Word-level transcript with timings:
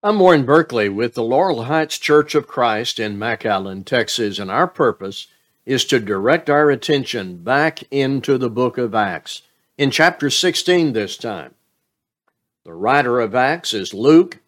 I'm 0.00 0.20
Warren 0.20 0.44
Berkley 0.44 0.88
with 0.88 1.14
the 1.14 1.24
Laurel 1.24 1.64
Heights 1.64 1.98
Church 1.98 2.36
of 2.36 2.46
Christ 2.46 3.00
in 3.00 3.18
McAllen, 3.18 3.84
Texas, 3.84 4.38
and 4.38 4.48
our 4.48 4.68
purpose 4.68 5.26
is 5.66 5.84
to 5.86 5.98
direct 5.98 6.48
our 6.48 6.70
attention 6.70 7.38
back 7.38 7.82
into 7.90 8.38
the 8.38 8.48
book 8.48 8.78
of 8.78 8.94
Acts, 8.94 9.42
in 9.76 9.90
chapter 9.90 10.30
16 10.30 10.92
this 10.92 11.16
time. 11.16 11.52
The 12.62 12.74
writer 12.74 13.18
of 13.18 13.34
Acts 13.34 13.74
is 13.74 13.92
Luke. 13.92 14.38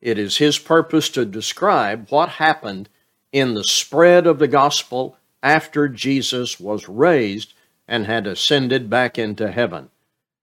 It 0.00 0.20
is 0.20 0.36
his 0.36 0.60
purpose 0.60 1.08
to 1.10 1.24
describe 1.24 2.06
what 2.10 2.28
happened 2.28 2.88
in 3.32 3.54
the 3.54 3.64
spread 3.64 4.24
of 4.24 4.38
the 4.38 4.46
gospel 4.46 5.16
after 5.42 5.88
Jesus 5.88 6.60
was 6.60 6.88
raised 6.88 7.54
and 7.88 8.06
had 8.06 8.28
ascended 8.28 8.88
back 8.88 9.18
into 9.18 9.50
heaven. 9.50 9.90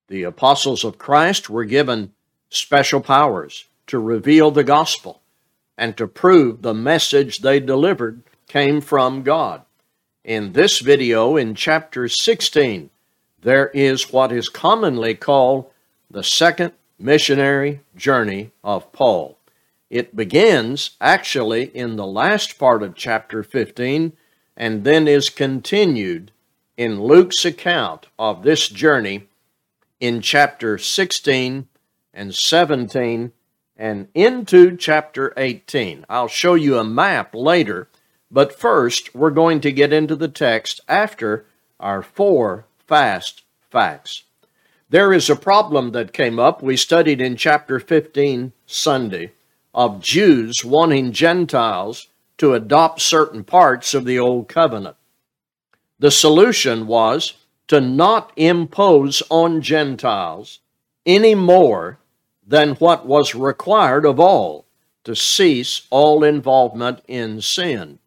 The 0.09 0.23
apostles 0.23 0.83
of 0.83 0.97
Christ 0.97 1.49
were 1.49 1.63
given 1.63 2.11
special 2.49 2.99
powers 2.99 3.63
to 3.89 3.99
reveal 3.99 4.51
the 4.51 4.63
gospel 4.63 5.21
and 5.77 5.97
to 5.97 6.07
prove 6.07 6.61
the 6.61 6.73
message 6.73 7.39
they 7.39 7.59
delivered 7.59 8.21
came 8.47 8.81
from 8.81 9.23
God. 9.23 9.63
In 10.23 10.53
this 10.53 10.79
video, 10.79 11.35
in 11.35 11.55
chapter 11.55 12.07
16, 12.07 12.91
there 13.41 13.69
is 13.69 14.11
what 14.11 14.31
is 14.31 14.47
commonly 14.47 15.15
called 15.15 15.71
the 16.11 16.23
second 16.23 16.73
missionary 16.99 17.81
journey 17.95 18.51
of 18.63 18.91
Paul. 18.91 19.39
It 19.89 20.15
begins 20.15 20.91
actually 21.01 21.63
in 21.75 21.95
the 21.95 22.05
last 22.05 22.59
part 22.59 22.83
of 22.83 22.95
chapter 22.95 23.41
15 23.41 24.13
and 24.55 24.83
then 24.83 25.07
is 25.07 25.31
continued 25.31 26.31
in 26.77 27.01
Luke's 27.01 27.43
account 27.43 28.05
of 28.19 28.43
this 28.43 28.69
journey 28.69 29.29
in 29.99 30.21
chapter 30.21 30.77
16 30.77 31.67
and 32.13 32.35
17 32.35 33.31
and 33.79 34.09
into 34.13 34.75
chapter 34.75 35.33
18. 35.37 36.05
I'll 36.09 36.27
show 36.27 36.53
you 36.53 36.77
a 36.77 36.83
map 36.83 37.33
later, 37.33 37.87
but 38.29 38.59
first 38.59 39.15
we're 39.15 39.31
going 39.31 39.61
to 39.61 39.71
get 39.71 39.93
into 39.93 40.17
the 40.17 40.27
text 40.27 40.81
after 40.89 41.45
our 41.79 42.03
four 42.03 42.65
fast 42.85 43.43
facts. 43.71 44.23
There 44.89 45.13
is 45.13 45.29
a 45.29 45.35
problem 45.35 45.91
that 45.91 46.11
came 46.11 46.39
up, 46.39 46.61
we 46.61 46.75
studied 46.75 47.21
in 47.21 47.37
chapter 47.37 47.79
15 47.79 48.51
Sunday, 48.65 49.31
of 49.73 50.01
Jews 50.01 50.65
wanting 50.65 51.13
Gentiles 51.13 52.07
to 52.37 52.55
adopt 52.55 52.99
certain 52.99 53.45
parts 53.45 53.93
of 53.93 54.03
the 54.03 54.19
Old 54.19 54.49
Covenant. 54.49 54.97
The 55.99 56.11
solution 56.11 56.85
was 56.85 57.35
to 57.69 57.79
not 57.79 58.33
impose 58.35 59.23
on 59.29 59.61
Gentiles 59.61 60.59
any 61.05 61.35
more 61.35 61.99
than 62.49 62.73
what 62.75 63.05
was 63.05 63.35
required 63.35 64.05
of 64.05 64.19
all 64.19 64.65
to 65.03 65.15
cease 65.15 65.83
all 65.91 66.23
involvement 66.23 66.99
in 67.07 67.39
sin. 67.41 67.99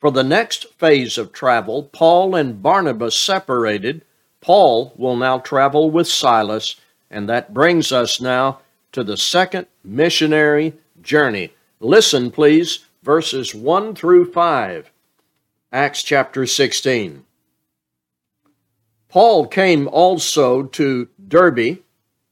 For 0.00 0.12
the 0.12 0.22
next 0.22 0.72
phase 0.74 1.18
of 1.18 1.32
travel, 1.32 1.90
Paul 1.92 2.36
and 2.36 2.62
Barnabas 2.62 3.16
separated. 3.16 4.04
Paul 4.40 4.92
will 4.96 5.16
now 5.16 5.38
travel 5.38 5.90
with 5.90 6.06
Silas, 6.06 6.76
and 7.10 7.28
that 7.28 7.52
brings 7.52 7.90
us 7.90 8.20
now 8.20 8.60
to 8.92 9.02
the 9.02 9.16
second 9.16 9.66
missionary 9.84 10.74
journey. 11.00 11.52
Listen, 11.80 12.30
please, 12.30 12.86
verses 13.02 13.52
1 13.52 13.96
through 13.96 14.30
5, 14.30 14.92
Acts 15.72 16.04
chapter 16.04 16.46
16. 16.46 17.24
Paul 19.08 19.46
came 19.48 19.88
also 19.88 20.62
to 20.62 21.08
Derbe 21.28 21.81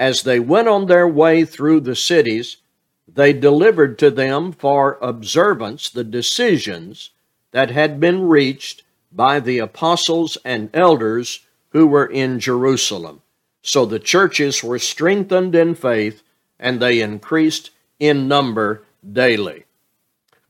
As 0.00 0.22
they 0.22 0.40
went 0.40 0.66
on 0.66 0.86
their 0.86 1.06
way 1.06 1.44
through 1.44 1.80
the 1.80 1.94
cities, 1.94 2.56
they 3.06 3.34
delivered 3.34 3.98
to 3.98 4.10
them 4.10 4.50
for 4.50 4.96
observance 5.02 5.90
the 5.90 6.04
decisions 6.04 7.10
that 7.50 7.70
had 7.70 8.00
been 8.00 8.22
reached 8.22 8.82
by 9.12 9.40
the 9.40 9.58
apostles 9.58 10.38
and 10.42 10.70
elders 10.72 11.40
who 11.72 11.86
were 11.86 12.06
in 12.06 12.40
Jerusalem. 12.40 13.20
So 13.60 13.84
the 13.84 13.98
churches 13.98 14.64
were 14.64 14.78
strengthened 14.78 15.54
in 15.54 15.74
faith 15.74 16.22
and 16.58 16.80
they 16.80 17.02
increased 17.02 17.70
in 17.98 18.26
number 18.26 18.84
daily. 19.06 19.66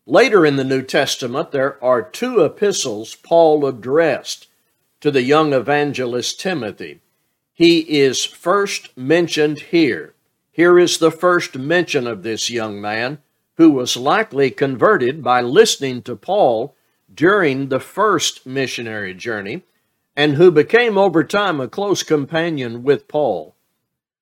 Later 0.07 0.47
in 0.47 0.55
the 0.55 0.65
New 0.65 0.83
Testament, 0.83 1.51
there 1.51 1.83
are 1.83 2.03
two 2.03 2.45
epistles 2.45 3.17
Paul 3.17 3.67
addressed 3.67 4.47
to 5.01 5.11
the 5.11 5.23
young 5.23 5.53
evangelist 5.53 6.39
Timothy. 6.39 7.01
He 7.61 7.81
is 8.01 8.25
first 8.25 8.97
mentioned 8.97 9.59
here. 9.59 10.15
Here 10.51 10.79
is 10.79 10.97
the 10.97 11.11
first 11.11 11.59
mention 11.59 12.07
of 12.07 12.23
this 12.23 12.49
young 12.49 12.81
man 12.81 13.19
who 13.59 13.71
was 13.71 13.99
likely 13.99 14.51
converted 14.51 15.23
by 15.23 15.43
listening 15.43 16.01
to 16.05 16.17
Paul 16.17 16.75
during 17.15 17.69
the 17.69 17.79
first 17.79 18.47
missionary 18.47 19.13
journey 19.13 19.61
and 20.17 20.37
who 20.37 20.51
became 20.51 20.97
over 20.97 21.23
time 21.23 21.61
a 21.61 21.69
close 21.69 22.03
companion 22.03 22.83
with 22.83 23.09
Paul. 23.09 23.55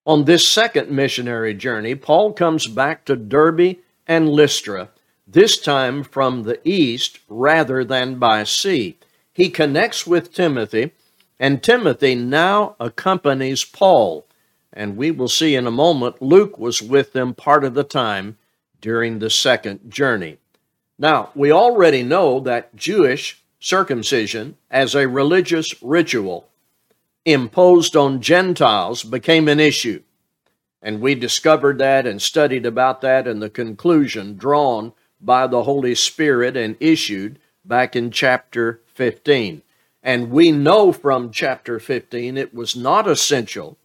On 0.05 0.25
this 0.25 0.49
second 0.49 0.91
missionary 0.91 1.55
journey, 1.55 1.95
Paul 1.95 2.33
comes 2.33 2.67
back 2.67 3.05
to 3.05 3.15
Derbe 3.15 3.77
and 4.05 4.29
Lystra, 4.29 4.89
this 5.29 5.61
time 5.61 6.03
from 6.03 6.43
the 6.43 6.59
east 6.69 7.21
rather 7.29 7.85
than 7.85 8.19
by 8.19 8.43
sea. 8.43 8.99
He 9.33 9.49
connects 9.49 10.09
with 10.09 10.35
Timothy 10.35 10.91
and 11.39 11.63
Timothy 11.63 12.15
now 12.15 12.77
accompanies 12.81 13.65
Paul. 13.65 14.27
And 14.73 14.97
we 14.97 15.11
will 15.11 15.29
see 15.29 15.55
in 15.55 15.67
a 15.67 15.73
moment, 15.73 16.21
Luke 16.21 16.59
was 16.59 16.83
with 16.83 17.13
them 17.13 17.35
part 17.35 17.65
of 17.65 17.75
the 17.75 17.85
time 17.85 18.37
during 18.81 19.19
the 19.19 19.31
second 19.31 19.91
journey. 19.91 20.39
Now, 20.99 21.31
we 21.35 21.53
already 21.53 22.03
know 22.03 22.41
that 22.41 22.75
Jewish 22.77 23.43
circumcision 23.61 24.57
as 24.71 24.95
a 24.95 25.09
religious 25.09 25.75
ritual 25.83 26.49
imposed 27.25 27.97
on 27.97 28.21
Gentiles 28.21 29.03
became 29.05 29.49
an 29.49 29.61
issue. 29.61 30.03
And 30.81 31.01
we 31.01 31.15
discovered 31.15 31.79
that 31.79 32.07
and 32.07 32.23
studied 32.23 32.65
about 32.65 33.01
that 33.01 33.27
and 33.27 33.43
the 33.43 33.51
conclusion 33.51 34.37
drawn 34.37 34.93
by 35.21 35.47
the 35.47 35.65
Holy 35.65 35.95
Spirit 35.95 36.57
and 36.57 36.77
issued 36.79 37.39
back 37.65 37.97
in 37.97 38.11
chapter 38.11 38.81
15. 38.95 39.63
And 40.03 40.31
we 40.31 40.53
know 40.53 40.93
from 40.93 41.31
chapter 41.31 41.79
15 41.81 42.37
it 42.37 42.55
was 42.55 42.77
not 42.77 43.09
essential, 43.09 43.77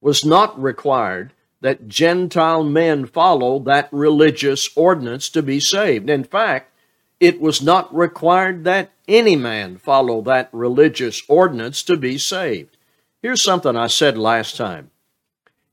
was 0.00 0.24
not 0.24 0.60
required 0.60 1.32
that 1.60 1.88
Gentile 1.88 2.64
men 2.64 3.06
follow 3.06 3.58
that 3.60 3.88
religious 3.92 4.70
ordinance 4.74 5.28
to 5.30 5.42
be 5.42 5.60
saved. 5.60 6.08
In 6.08 6.24
fact, 6.24 6.72
it 7.20 7.40
was 7.40 7.60
not 7.60 7.94
required 7.94 8.64
that 8.64 8.90
any 9.06 9.36
man 9.36 9.76
follow 9.76 10.22
that 10.22 10.48
religious 10.52 11.22
ordinance 11.28 11.82
to 11.82 11.96
be 11.96 12.16
saved. 12.16 12.78
Here's 13.22 13.42
something 13.42 13.76
I 13.76 13.88
said 13.88 14.16
last 14.16 14.56
time. 14.56 14.90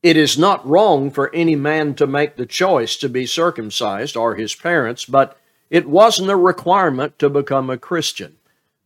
It 0.03 0.17
is 0.17 0.37
not 0.37 0.67
wrong 0.67 1.09
for 1.09 1.33
any 1.33 1.55
man 1.55 1.93
to 1.95 2.05
make 2.05 2.35
the 2.35 2.45
choice 2.45 2.97
to 2.97 3.09
be 3.09 3.25
circumcised 3.25 4.17
or 4.17 4.35
his 4.35 4.53
parents, 4.53 5.05
but 5.05 5.37
it 5.69 5.87
wasn't 5.87 6.29
a 6.29 6.35
requirement 6.35 7.17
to 7.19 7.29
become 7.29 7.69
a 7.69 7.77
Christian. 7.77 8.36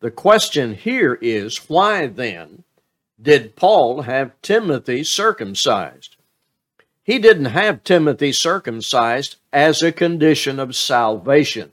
The 0.01 0.11
question 0.11 0.73
here 0.73 1.17
is 1.21 1.69
why 1.69 2.07
then 2.07 2.63
did 3.21 3.55
Paul 3.55 4.01
have 4.01 4.39
Timothy 4.41 5.03
circumcised? 5.03 6.15
He 7.03 7.19
didn't 7.19 7.45
have 7.45 7.83
Timothy 7.83 8.31
circumcised 8.31 9.35
as 9.53 9.83
a 9.83 9.91
condition 9.91 10.59
of 10.59 10.75
salvation. 10.75 11.71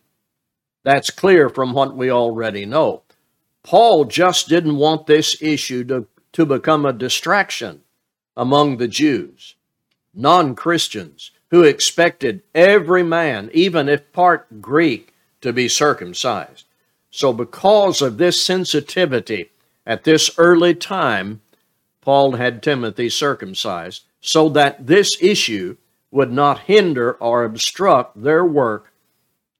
That's 0.85 1.11
clear 1.11 1.49
from 1.49 1.73
what 1.73 1.97
we 1.97 2.11
already 2.11 2.67
know. 2.67 3.03
Paul 3.63 4.05
just 4.05 4.49
didn't 4.49 4.77
want 4.77 5.07
this 5.07 5.41
issue 5.41 5.85
to, 5.85 6.07
to 6.33 6.45
become 6.45 6.85
a 6.85 6.93
distraction 6.93 7.81
among 8.37 8.77
the 8.77 8.89
Jews, 8.89 9.55
non 10.15 10.55
Christians, 10.55 11.31
who 11.51 11.63
expected 11.63 12.43
every 12.55 13.03
man, 13.03 13.51
even 13.55 13.89
if 13.89 14.13
part 14.13 14.61
Greek, 14.61 15.15
to 15.41 15.53
be 15.53 15.67
circumcised. 15.67 16.68
So, 17.11 17.33
because 17.33 18.03
of 18.03 18.19
this 18.19 18.41
sensitivity 18.43 19.51
at 19.87 20.05
this 20.05 20.31
early 20.39 20.75
time, 20.75 21.41
Paul 22.01 22.33
had 22.33 22.63
Timothy 22.63 23.09
circumcised 23.09 24.05
so 24.21 24.49
that 24.51 24.87
this 24.87 25.17
issue 25.21 25.77
would 26.11 26.33
not 26.33 26.61
hinder 26.61 27.13
or 27.13 27.45
obstruct 27.45 28.23
their 28.23 28.45
work 28.45 28.93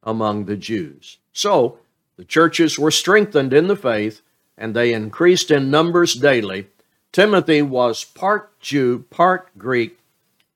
among 0.03 0.45
the 0.45 0.57
Jews. 0.57 1.19
So, 1.33 1.79
the 2.17 2.25
churches 2.25 2.79
were 2.79 2.91
strengthened 2.91 3.53
in 3.53 3.69
the 3.69 3.77
faith 3.77 4.23
and 4.57 4.75
they 4.75 4.93
increased 4.93 5.51
in 5.51 5.71
numbers 5.71 6.15
daily. 6.15 6.67
Timothy 7.13 7.63
was 7.63 8.05
part 8.05 8.59
Jew, 8.61 9.05
part 9.11 9.57
Greek. 9.57 9.99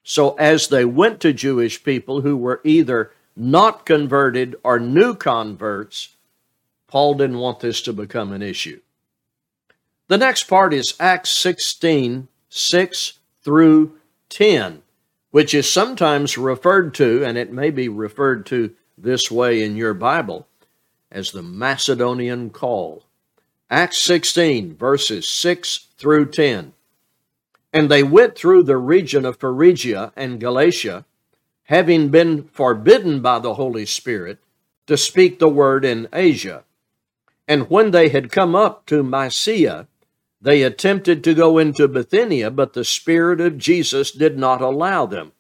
So, 0.03 0.35
as 0.35 0.69
they 0.69 0.85
went 0.85 1.21
to 1.21 1.33
Jewish 1.33 1.85
people 1.85 2.23
who 2.23 2.37
were 2.37 2.61
either 2.65 3.13
not 3.37 3.87
converted 3.87 4.57
or 4.65 4.79
new 4.79 5.15
converts, 5.15 6.11
Paul 6.93 7.15
didn't 7.15 7.39
want 7.39 7.61
this 7.61 7.81
to 7.83 7.95
become 7.95 8.33
an 8.33 8.43
issue. 8.43 8.79
The 10.09 10.19
next 10.19 10.43
part 10.43 10.75
is 10.75 10.93
Acts 11.01 11.31
16 11.31 12.29
6 12.51 13.13
through 13.43 13.97
10, 14.29 14.83
which 15.31 15.55
is 15.55 15.73
sometimes 15.73 16.37
referred 16.37 16.93
to, 16.97 17.25
and 17.25 17.39
it 17.39 17.51
may 17.51 17.71
be 17.71 17.89
referred 17.89 18.45
to 18.45 18.75
this 18.99 19.31
way 19.31 19.63
in 19.63 19.75
your 19.75 19.95
Bible, 19.95 20.47
as 21.11 21.31
the 21.31 21.41
Macedonian 21.41 22.51
call. 22.51 23.07
Acts 23.71 23.97
16, 24.03 24.77
verses 24.77 25.27
6 25.27 25.87
through 25.97 26.27
10. 26.27 26.75
And 27.73 27.91
they 27.91 28.03
went 28.03 28.37
through 28.37 28.65
the 28.65 28.77
region 28.77 29.25
of 29.25 29.41
Phrygia 29.41 30.13
and 30.15 30.39
Galatia, 30.39 31.07
having 31.65 32.11
been 32.11 32.49
forbidden 32.49 33.23
by 33.23 33.39
the 33.39 33.55
Holy 33.55 33.87
Spirit 33.87 34.41
to 34.87 34.99
speak 34.99 35.39
the 35.39 35.49
word 35.49 35.87
in 35.87 36.07
Asia. 36.13 36.65
And 37.49 37.69
when 37.69 37.91
they 37.91 38.09
had 38.09 38.31
come 38.31 38.55
up 38.55 38.87
to 38.87 39.03
Mysia, 39.03 39.89
they 40.41 40.63
attempted 40.63 41.23
to 41.25 41.35
go 41.35 41.59
into 41.59 41.87
Bithynia, 41.87 42.51
but 42.51 42.73
the 42.73 42.85
Spirit 42.85 43.41
of 43.41 43.59
Jesus 43.59 44.11
did 44.11 44.39
not 44.39 44.61
allow 44.61 45.07
them. 45.07 45.33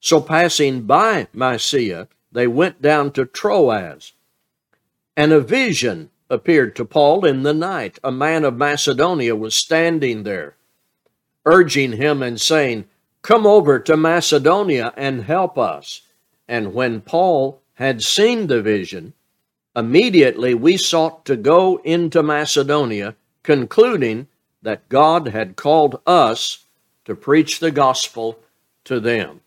So 0.00 0.20
passing 0.20 0.82
by 0.82 1.28
Mysia, 1.32 2.08
they 2.32 2.46
went 2.46 2.80
down 2.80 3.12
to 3.12 3.26
Troas. 3.26 4.12
And 5.16 5.32
a 5.32 5.40
vision 5.40 6.10
appeared 6.28 6.76
to 6.76 6.84
Paul 6.84 7.24
in 7.24 7.42
the 7.42 7.54
night. 7.54 7.98
A 8.04 8.12
man 8.12 8.44
of 8.44 8.56
Macedonia 8.56 9.34
was 9.34 9.54
standing 9.54 10.22
there, 10.22 10.56
urging 11.44 11.92
him 11.92 12.22
and 12.22 12.40
saying, 12.40 12.86
Come 13.22 13.46
over 13.46 13.78
to 13.80 13.96
Macedonia 13.96 14.92
and 14.96 15.24
help 15.24 15.58
us. 15.58 16.02
And 16.46 16.74
when 16.74 17.00
Paul 17.00 17.60
had 17.74 18.02
seen 18.02 18.46
the 18.46 18.62
vision, 18.62 19.14
immediately 19.76 20.54
we 20.54 20.76
sought 20.76 21.24
to 21.26 21.36
go 21.36 21.76
into 21.84 22.22
Macedonia, 22.22 23.14
concluding 23.42 24.26
that 24.62 24.88
God 24.88 25.28
had 25.28 25.54
called 25.54 26.00
us 26.06 26.64
to 27.04 27.14
preach 27.14 27.60
the 27.60 27.70
gospel 27.70 28.40
to 28.84 28.98
them. 28.98 29.42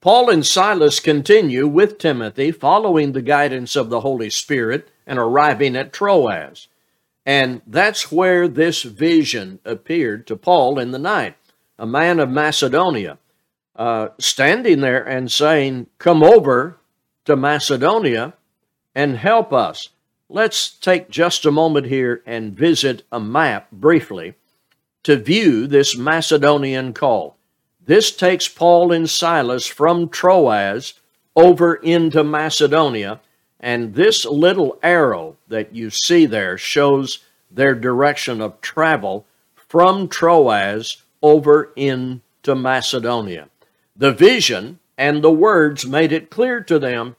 Paul 0.00 0.30
and 0.30 0.46
Silas 0.46 1.00
continue 1.00 1.66
with 1.66 1.98
Timothy, 1.98 2.52
following 2.52 3.10
the 3.10 3.22
guidance 3.22 3.74
of 3.74 3.88
the 3.90 4.02
Holy 4.02 4.30
Spirit 4.30 4.88
and 5.06 5.18
arriving 5.18 5.74
at 5.74 5.92
Troas. 5.92 6.68
And 7.24 7.62
that's 7.66 8.12
where 8.12 8.46
this 8.46 8.82
vision 8.82 9.58
appeared 9.64 10.26
to 10.28 10.36
Paul 10.36 10.78
in 10.78 10.92
the 10.92 10.98
night. 10.98 11.34
A 11.78 11.86
man 11.86 12.20
of 12.20 12.30
Macedonia 12.30 13.18
uh, 13.74 14.08
standing 14.18 14.80
there 14.80 15.02
and 15.02 15.32
saying, 15.32 15.88
Come 15.98 16.22
over 16.22 16.78
to 17.24 17.34
Macedonia 17.34 18.34
and 18.96 19.18
help 19.18 19.52
us. 19.52 19.90
Let's 20.30 20.70
take 20.70 21.10
just 21.10 21.44
a 21.44 21.52
moment 21.52 21.86
here 21.86 22.22
and 22.24 22.56
visit 22.56 23.02
a 23.12 23.20
map 23.20 23.70
briefly 23.70 24.34
to 25.04 25.16
view 25.16 25.66
this 25.66 25.96
Macedonian 25.96 26.94
call. 26.94 27.36
This 27.84 28.10
takes 28.10 28.48
Paul 28.48 28.90
and 28.90 29.08
Silas 29.08 29.66
from 29.66 30.08
Troas 30.08 30.94
over 31.36 31.74
into 31.74 32.24
Macedonia 32.24 33.20
and 33.60 33.94
this 33.94 34.24
little 34.24 34.78
arrow 34.82 35.36
that 35.48 35.74
you 35.74 35.90
see 35.90 36.24
there 36.24 36.56
shows 36.56 37.20
their 37.50 37.74
direction 37.74 38.40
of 38.40 38.60
travel 38.62 39.26
from 39.54 40.08
Troas 40.08 41.02
over 41.22 41.70
into 41.76 42.54
Macedonia. 42.54 43.48
The 43.94 44.12
vision 44.12 44.78
and 44.96 45.22
the 45.22 45.30
words 45.30 45.86
made 45.86 46.12
it 46.12 46.30
clear 46.30 46.62
to 46.62 46.78
them 46.78 47.16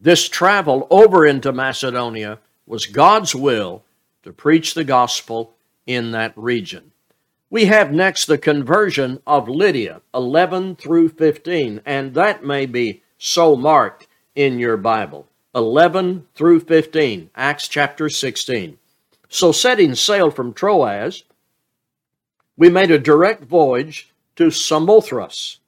this 0.00 0.28
travel 0.28 0.86
over 0.90 1.24
into 1.26 1.52
Macedonia 1.52 2.38
was 2.66 2.86
God's 2.86 3.34
will 3.34 3.84
to 4.22 4.32
preach 4.32 4.74
the 4.74 4.84
gospel 4.84 5.54
in 5.86 6.10
that 6.10 6.32
region. 6.36 6.92
We 7.48 7.66
have 7.66 7.92
next 7.92 8.26
the 8.26 8.38
conversion 8.38 9.20
of 9.26 9.48
Lydia, 9.48 10.02
11 10.12 10.76
through 10.76 11.10
15, 11.10 11.80
and 11.86 12.14
that 12.14 12.44
may 12.44 12.66
be 12.66 13.02
so 13.18 13.56
marked 13.56 14.08
in 14.34 14.58
your 14.58 14.76
Bible. 14.76 15.28
11 15.54 16.26
through 16.34 16.60
15, 16.60 17.30
Acts 17.34 17.68
chapter 17.68 18.08
16. 18.08 18.78
So, 19.28 19.52
setting 19.52 19.94
sail 19.94 20.30
from 20.30 20.52
Troas, 20.52 21.24
we 22.56 22.68
made 22.68 22.90
a 22.90 22.98
direct 22.98 23.44
voyage 23.44 24.12
to 24.36 24.50
Samothrace, 24.50 25.60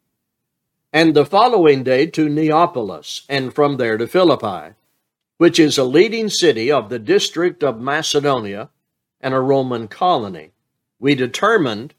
and 0.93 1.15
the 1.15 1.27
following 1.27 1.83
day 1.83 2.07
to 2.07 2.29
Neapolis, 2.29 3.23
and 3.29 3.55
from 3.55 3.77
there 3.77 3.99
to 3.99 4.07
Philippi, 4.07 4.75
which 5.37 5.59
is 5.59 5.79
a 5.79 5.85
leading 5.85 6.29
city 6.29 6.71
of 6.71 6.89
the 6.89 6.99
district 6.99 7.63
of 7.63 7.81
Macedonia 7.81 8.71
and 9.21 9.35
a 9.35 9.41
Roman 9.41 9.89
colony. 9.89 10.53
We 10.99 11.15
determined, 11.15 11.95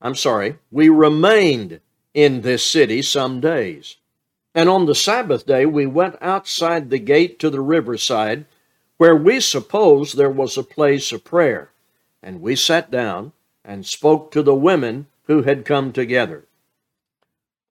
I'm 0.00 0.14
sorry, 0.14 0.58
we 0.70 0.88
remained 0.88 1.80
in 2.14 2.42
this 2.42 2.64
city 2.64 3.02
some 3.02 3.40
days 3.40 3.96
and 4.56 4.70
on 4.70 4.86
the 4.86 4.94
Sabbath 4.94 5.44
day, 5.44 5.66
we 5.66 5.84
went 5.84 6.16
outside 6.22 6.88
the 6.88 6.98
gate 6.98 7.38
to 7.40 7.50
the 7.50 7.60
riverside, 7.60 8.46
where 8.96 9.14
we 9.14 9.38
supposed 9.38 10.16
there 10.16 10.30
was 10.30 10.56
a 10.56 10.62
place 10.62 11.12
of 11.12 11.24
prayer. 11.24 11.72
And 12.22 12.40
we 12.40 12.56
sat 12.56 12.90
down 12.90 13.32
and 13.62 13.84
spoke 13.84 14.30
to 14.30 14.42
the 14.42 14.54
women 14.54 15.08
who 15.24 15.42
had 15.42 15.66
come 15.66 15.92
together. 15.92 16.45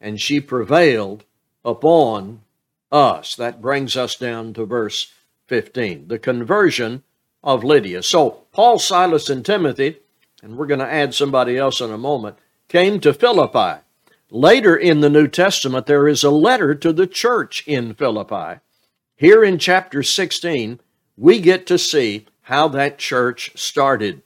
And 0.00 0.20
she 0.20 0.40
prevailed 0.40 1.24
upon 1.64 2.42
us. 2.90 3.36
That 3.36 3.60
brings 3.60 3.96
us 3.96 4.16
down 4.16 4.54
to 4.54 4.64
verse 4.64 5.12
15, 5.48 6.08
the 6.08 6.18
conversion 6.18 7.02
of 7.42 7.64
Lydia. 7.64 8.02
So, 8.02 8.42
Paul, 8.52 8.78
Silas, 8.78 9.28
and 9.28 9.44
Timothy, 9.44 9.96
and 10.42 10.56
we're 10.56 10.66
going 10.66 10.80
to 10.80 10.92
add 10.92 11.14
somebody 11.14 11.56
else 11.56 11.80
in 11.80 11.90
a 11.90 11.98
moment, 11.98 12.38
came 12.68 13.00
to 13.00 13.12
Philippi. 13.12 13.82
Later 14.30 14.76
in 14.76 15.00
the 15.00 15.10
New 15.10 15.26
Testament, 15.26 15.86
there 15.86 16.06
is 16.06 16.22
a 16.22 16.30
letter 16.30 16.74
to 16.76 16.92
the 16.92 17.06
church 17.06 17.64
in 17.66 17.94
Philippi. 17.94 18.60
Here 19.16 19.42
in 19.42 19.58
chapter 19.58 20.02
16, 20.02 20.80
we 21.16 21.40
get 21.40 21.66
to 21.66 21.78
see 21.78 22.26
how 22.42 22.68
that 22.68 22.98
church 22.98 23.52
started. 23.54 24.22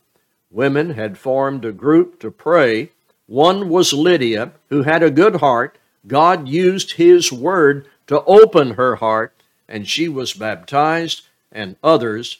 Women 0.50 0.90
had 0.90 1.18
formed 1.18 1.64
a 1.64 1.72
group 1.72 2.20
to 2.20 2.30
pray. 2.30 2.90
One 3.26 3.68
was 3.68 3.92
Lydia, 3.92 4.52
who 4.68 4.82
had 4.82 5.02
a 5.02 5.10
good 5.10 5.36
heart. 5.36 5.78
God 6.06 6.48
used 6.48 6.92
his 6.92 7.32
word 7.32 7.88
to 8.06 8.22
open 8.24 8.72
her 8.72 8.96
heart, 8.96 9.32
and 9.68 9.88
she 9.88 10.08
was 10.08 10.34
baptized, 10.34 11.22
and 11.50 11.76
others 11.82 12.38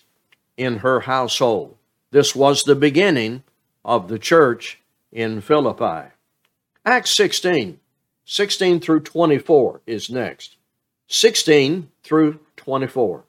in 0.56 0.78
her 0.78 1.00
household. 1.00 1.76
This 2.10 2.34
was 2.34 2.62
the 2.62 2.74
beginning 2.74 3.42
of 3.84 4.08
the 4.08 4.18
church 4.18 4.80
in 5.10 5.40
Philippi. 5.40 6.10
Acts 6.84 7.16
16, 7.16 7.80
16 8.24 8.80
through 8.80 9.00
24 9.00 9.80
is 9.86 10.10
next. 10.10 10.56
16 11.08 11.90
through 12.02 12.40
24. 12.56 13.24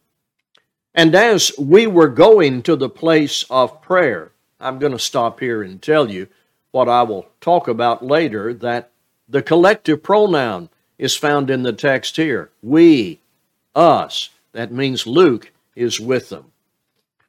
And 0.94 1.14
as 1.14 1.52
we 1.58 1.88
were 1.88 2.08
going 2.08 2.64
to 2.64 2.76
the 2.76 2.90
place 2.90 3.46
of 3.50 3.82
prayer, 3.82 4.32
I'm 4.60 4.80
going 4.80 4.94
to 4.94 5.00
stop 5.00 5.40
here 5.40 5.62
and 5.62 5.82
tell 5.82 6.10
you 6.10 6.28
what 6.76 6.90
I 6.90 7.04
will 7.04 7.26
talk 7.40 7.70
about 7.70 8.06
later 8.06 8.54
that 8.54 8.92
the 9.30 9.42
collective 9.42 10.04
pronoun 10.04 10.68
is 10.98 11.16
found 11.16 11.50
in 11.50 11.64
the 11.64 11.72
text 11.72 12.18
here. 12.18 12.52
We, 12.62 13.22
us. 13.74 14.30
That 14.52 14.74
means 14.74 15.08
Luke 15.08 15.54
is 15.74 16.02
with 16.02 16.28
them. 16.28 16.52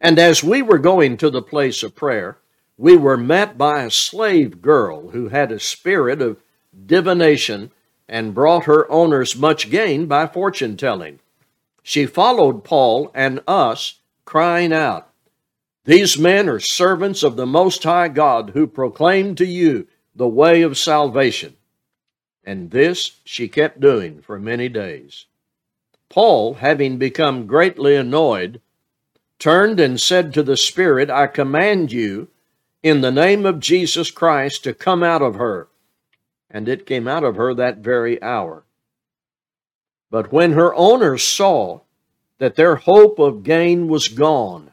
And 0.00 0.18
as 0.18 0.42
we 0.42 0.62
were 0.62 0.78
going 0.78 1.16
to 1.18 1.30
the 1.30 1.42
place 1.42 1.84
of 1.84 1.94
prayer, 1.94 2.38
we 2.76 2.96
were 2.96 3.16
met 3.16 3.56
by 3.56 3.82
a 3.82 3.90
slave 3.90 4.60
girl 4.60 5.10
who 5.10 5.28
had 5.28 5.52
a 5.52 5.60
spirit 5.60 6.20
of 6.20 6.42
divination 6.84 7.70
and 8.08 8.34
brought 8.34 8.64
her 8.64 8.90
owners 8.90 9.36
much 9.36 9.70
gain 9.70 10.06
by 10.06 10.26
fortune 10.26 10.76
telling. 10.76 11.20
She 11.84 12.04
followed 12.04 12.64
Paul 12.64 13.12
and 13.14 13.40
us, 13.46 14.00
crying 14.24 14.72
out, 14.72 15.05
These 15.86 16.18
men 16.18 16.48
are 16.48 16.58
servants 16.58 17.22
of 17.22 17.36
the 17.36 17.46
Most 17.46 17.84
High 17.84 18.08
God 18.08 18.50
who 18.50 18.66
proclaim 18.66 19.36
to 19.36 19.46
you 19.46 19.86
the 20.16 20.26
way 20.26 20.62
of 20.62 20.76
salvation. 20.76 21.54
And 22.42 22.72
this 22.72 23.20
she 23.24 23.46
kept 23.46 23.80
doing 23.80 24.20
for 24.20 24.38
many 24.38 24.68
days. 24.68 25.26
Paul, 26.08 26.54
having 26.54 26.98
become 26.98 27.46
greatly 27.46 27.94
annoyed, 27.94 28.60
turned 29.38 29.78
and 29.78 30.00
said 30.00 30.34
to 30.34 30.42
the 30.42 30.56
Spirit, 30.56 31.08
I 31.08 31.28
command 31.28 31.92
you, 31.92 32.28
in 32.82 33.00
the 33.00 33.12
name 33.12 33.46
of 33.46 33.60
Jesus 33.60 34.10
Christ, 34.10 34.64
to 34.64 34.74
come 34.74 35.04
out 35.04 35.22
of 35.22 35.36
her. 35.36 35.68
And 36.50 36.68
it 36.68 36.86
came 36.86 37.06
out 37.06 37.22
of 37.22 37.36
her 37.36 37.54
that 37.54 37.78
very 37.78 38.20
hour. 38.20 38.64
But 40.10 40.32
when 40.32 40.52
her 40.52 40.74
owners 40.74 41.22
saw 41.22 41.80
that 42.38 42.56
their 42.56 42.76
hope 42.76 43.20
of 43.20 43.44
gain 43.44 43.88
was 43.88 44.08
gone, 44.08 44.72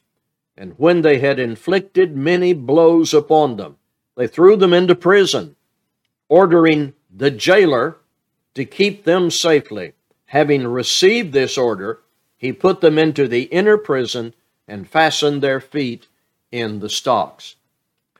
And 0.61 0.75
when 0.77 1.01
they 1.01 1.17
had 1.17 1.39
inflicted 1.39 2.15
many 2.15 2.53
blows 2.53 3.15
upon 3.15 3.57
them, 3.57 3.77
they 4.15 4.27
threw 4.27 4.55
them 4.55 4.73
into 4.73 4.93
prison, 4.93 5.55
ordering 6.29 6.93
the 7.11 7.31
jailer 7.31 7.97
to 8.53 8.65
keep 8.65 9.03
them 9.03 9.31
safely. 9.31 9.93
Having 10.25 10.67
received 10.67 11.33
this 11.33 11.57
order, 11.57 12.01
he 12.37 12.53
put 12.53 12.79
them 12.79 12.99
into 12.99 13.27
the 13.27 13.45
inner 13.45 13.75
prison 13.75 14.35
and 14.67 14.87
fastened 14.87 15.41
their 15.41 15.59
feet 15.59 16.05
in 16.51 16.77
the 16.77 16.89
stocks. 16.89 17.55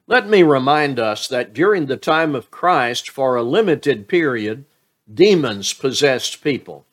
Let 0.08 0.28
me 0.28 0.42
remind 0.42 1.00
us 1.00 1.28
that 1.28 1.54
during 1.54 1.86
the 1.86 1.96
time 1.96 2.34
of 2.34 2.50
Christ, 2.50 3.08
for 3.08 3.36
a 3.36 3.44
limited 3.44 4.08
period, 4.08 4.66
demons 5.14 5.74
possessed 5.74 6.44
people. 6.44 6.88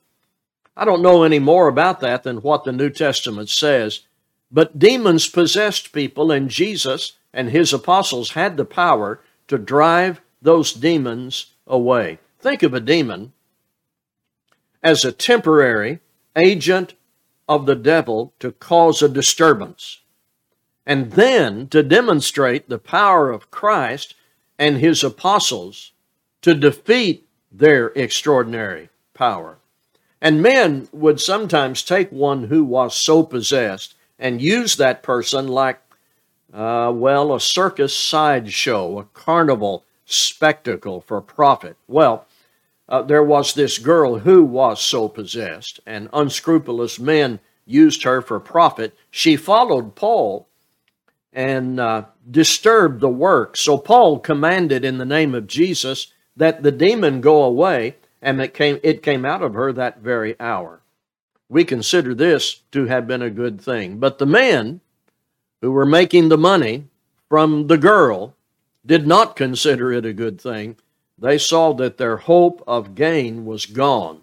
I 0.76 0.84
don't 0.84 1.00
know 1.00 1.22
any 1.22 1.38
more 1.38 1.68
about 1.68 2.00
that 2.00 2.22
than 2.22 2.42
what 2.42 2.64
the 2.64 2.72
New 2.72 2.90
Testament 2.90 3.48
says, 3.48 4.02
but 4.50 4.78
demons 4.78 5.28
possessed 5.28 5.92
people, 5.92 6.30
and 6.30 6.48
Jesus 6.48 7.12
and 7.32 7.50
his 7.50 7.72
apostles 7.72 8.32
had 8.32 8.56
the 8.56 8.64
power 8.64 9.20
to 9.48 9.58
drive 9.58 10.20
those 10.40 10.72
demons 10.72 11.54
away. 11.66 12.18
Think 12.38 12.62
of 12.62 12.72
a 12.72 12.80
demon 12.80 13.32
as 14.82 15.04
a 15.04 15.12
temporary 15.12 16.00
agent 16.36 16.94
of 17.48 17.66
the 17.66 17.74
devil 17.74 18.32
to 18.38 18.52
cause 18.52 19.02
a 19.02 19.08
disturbance, 19.08 20.00
and 20.86 21.12
then 21.12 21.66
to 21.68 21.82
demonstrate 21.82 22.68
the 22.68 22.78
power 22.78 23.30
of 23.30 23.50
Christ 23.50 24.14
and 24.58 24.78
his 24.78 25.02
apostles 25.02 25.92
to 26.42 26.54
defeat 26.54 27.26
their 27.50 27.88
extraordinary 27.88 28.88
power. 29.14 29.58
And 30.20 30.42
men 30.42 30.88
would 30.92 31.20
sometimes 31.20 31.82
take 31.82 32.10
one 32.10 32.44
who 32.44 32.64
was 32.64 32.96
so 32.96 33.22
possessed 33.22 33.94
and 34.18 34.42
use 34.42 34.76
that 34.76 35.02
person 35.02 35.48
like, 35.48 35.80
uh, 36.52 36.90
well, 36.94 37.34
a 37.34 37.40
circus 37.40 37.94
sideshow, 37.94 38.98
a 38.98 39.04
carnival 39.04 39.84
spectacle 40.04 41.00
for 41.00 41.20
profit. 41.20 41.76
Well, 41.86 42.26
uh, 42.88 43.02
there 43.02 43.22
was 43.22 43.52
this 43.52 43.78
girl 43.78 44.20
who 44.20 44.42
was 44.42 44.80
so 44.80 45.08
possessed, 45.08 45.80
and 45.86 46.08
unscrupulous 46.12 46.98
men 46.98 47.38
used 47.66 48.02
her 48.04 48.22
for 48.22 48.40
profit. 48.40 48.96
She 49.10 49.36
followed 49.36 49.94
Paul 49.94 50.48
and 51.32 51.78
uh, 51.78 52.06
disturbed 52.30 53.00
the 53.00 53.08
work. 53.10 53.56
So 53.56 53.76
Paul 53.76 54.18
commanded 54.18 54.84
in 54.84 54.96
the 54.96 55.04
name 55.04 55.34
of 55.34 55.46
Jesus 55.46 56.12
that 56.36 56.62
the 56.62 56.72
demon 56.72 57.20
go 57.20 57.42
away, 57.42 57.96
and 58.22 58.40
it 58.40 58.54
came, 58.54 58.80
it 58.82 59.02
came 59.02 59.26
out 59.26 59.42
of 59.42 59.52
her 59.52 59.72
that 59.74 60.00
very 60.00 60.34
hour. 60.40 60.80
We 61.48 61.64
consider 61.64 62.14
this 62.14 62.62
to 62.72 62.86
have 62.86 63.06
been 63.06 63.22
a 63.22 63.30
good 63.30 63.60
thing. 63.60 63.98
But 63.98 64.18
the 64.18 64.26
men 64.26 64.80
who 65.60 65.72
were 65.72 65.86
making 65.86 66.28
the 66.28 66.38
money 66.38 66.84
from 67.28 67.66
the 67.66 67.78
girl 67.78 68.34
did 68.84 69.06
not 69.06 69.36
consider 69.36 69.92
it 69.92 70.04
a 70.04 70.12
good 70.12 70.40
thing 70.40 70.76
they 71.18 71.36
saw 71.36 71.72
that 71.74 71.98
their 71.98 72.16
hope 72.16 72.62
of 72.66 72.94
gain 72.94 73.44
was 73.44 73.66
gone. 73.66 74.20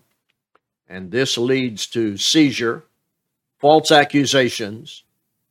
And 0.87 1.11
this 1.11 1.37
leads 1.37 1.87
to 1.87 2.15
seizure, 2.15 2.85
false 3.59 3.91
accusations, 3.91 5.03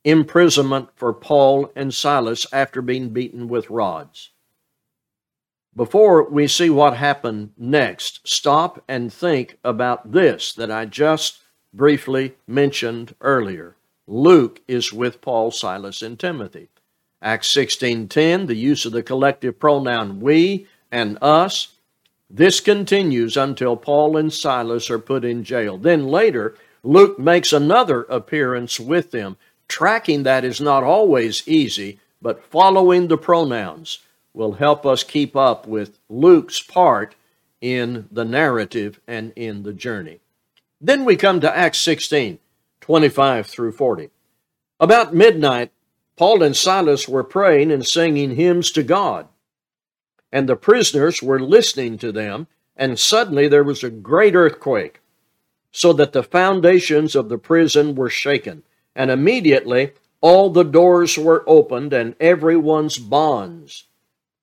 imprisonment 0.03 0.89
for 0.95 1.13
Paul 1.13 1.71
and 1.75 1.93
Silas 1.93 2.47
after 2.51 2.81
being 2.81 3.09
beaten 3.09 3.47
with 3.47 3.69
rods. 3.69 4.31
Before 5.75 6.29
we 6.29 6.47
see 6.47 6.69
what 6.69 6.95
happened 6.95 7.51
next, 7.57 8.21
stop 8.27 8.83
and 8.87 9.11
think 9.11 9.57
about 9.63 10.13
this 10.13 10.53
that 10.53 10.71
I 10.71 10.85
just 10.85 11.39
briefly 11.75 12.35
mentioned 12.47 13.15
earlier. 13.21 13.75
Luke 14.07 14.61
is 14.67 14.93
with 14.93 15.21
Paul, 15.21 15.51
Silas, 15.51 16.01
and 16.01 16.17
Timothy. 16.17 16.69
Acts 17.21 17.49
16:10, 17.49 18.45
the 18.45 18.55
use 18.55 18.85
of 18.85 18.91
the 18.91 19.03
collective 19.03 19.59
pronoun 19.59 20.19
we 20.19 20.67
and 20.91 21.17
us. 21.21 21.69
This 22.29 22.59
continues 22.59 23.35
until 23.35 23.75
Paul 23.75 24.17
and 24.17 24.31
Silas 24.31 24.89
are 24.89 24.99
put 24.99 25.25
in 25.25 25.43
jail. 25.43 25.77
Then 25.77 26.07
later, 26.07 26.55
Luke 26.83 27.17
makes 27.17 27.51
another 27.51 28.03
appearance 28.03 28.79
with 28.79 29.11
them. 29.11 29.37
Tracking 29.67 30.23
that 30.23 30.45
is 30.45 30.61
not 30.61 30.83
always 30.83 31.47
easy, 31.47 31.99
but 32.21 32.43
following 32.43 33.07
the 33.07 33.17
pronouns 33.17 33.99
will 34.33 34.53
help 34.53 34.85
us 34.85 35.03
keep 35.03 35.35
up 35.35 35.65
with 35.67 35.97
Luke's 36.09 36.61
part 36.61 37.15
in 37.61 38.07
the 38.11 38.25
narrative 38.25 38.99
and 39.07 39.33
in 39.35 39.63
the 39.63 39.73
journey. 39.73 40.19
Then 40.81 41.05
we 41.05 41.15
come 41.15 41.39
to 41.41 41.57
Acts 41.57 41.79
16, 41.79 42.39
25 42.81 43.47
through 43.47 43.71
40. 43.71 44.09
About 44.79 45.13
midnight, 45.13 45.71
Paul 46.17 46.43
and 46.43 46.55
Silas 46.55 47.07
were 47.07 47.23
praying 47.23 47.71
and 47.71 47.85
singing 47.85 48.35
hymns 48.35 48.71
to 48.71 48.83
God 48.83 49.27
and 50.35 50.49
the 50.49 50.55
prisoners 50.57 51.23
were 51.23 51.39
listening 51.39 51.97
to 51.97 52.11
them, 52.11 52.45
and 52.75 52.99
suddenly 52.99 53.47
there 53.47 53.63
was 53.63 53.85
a 53.85 53.89
great 53.89 54.35
earthquake, 54.35 54.99
so 55.71 55.93
that 55.93 56.11
the 56.11 56.23
foundations 56.23 57.15
of 57.15 57.29
the 57.29 57.37
prison 57.37 57.95
were 57.95 58.09
shaken, 58.09 58.61
and 58.93 59.09
immediately 59.09 59.93
all 60.19 60.49
the 60.49 60.65
doors 60.65 61.17
were 61.17 61.45
opened, 61.47 61.93
and 61.93 62.17
everyone's 62.19 62.97
bonds 62.97 63.85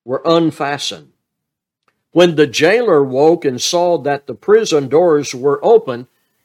were 0.03 0.23
unfastened. 0.25 1.11
When 2.11 2.37
the 2.37 2.47
jailer 2.47 3.03
woke 3.03 3.45
and 3.45 3.61
saw 3.61 3.99
that 3.99 4.25
the 4.25 4.33
prison 4.33 4.87
doors 4.87 5.35
were 5.35 5.63
open, 5.63 6.07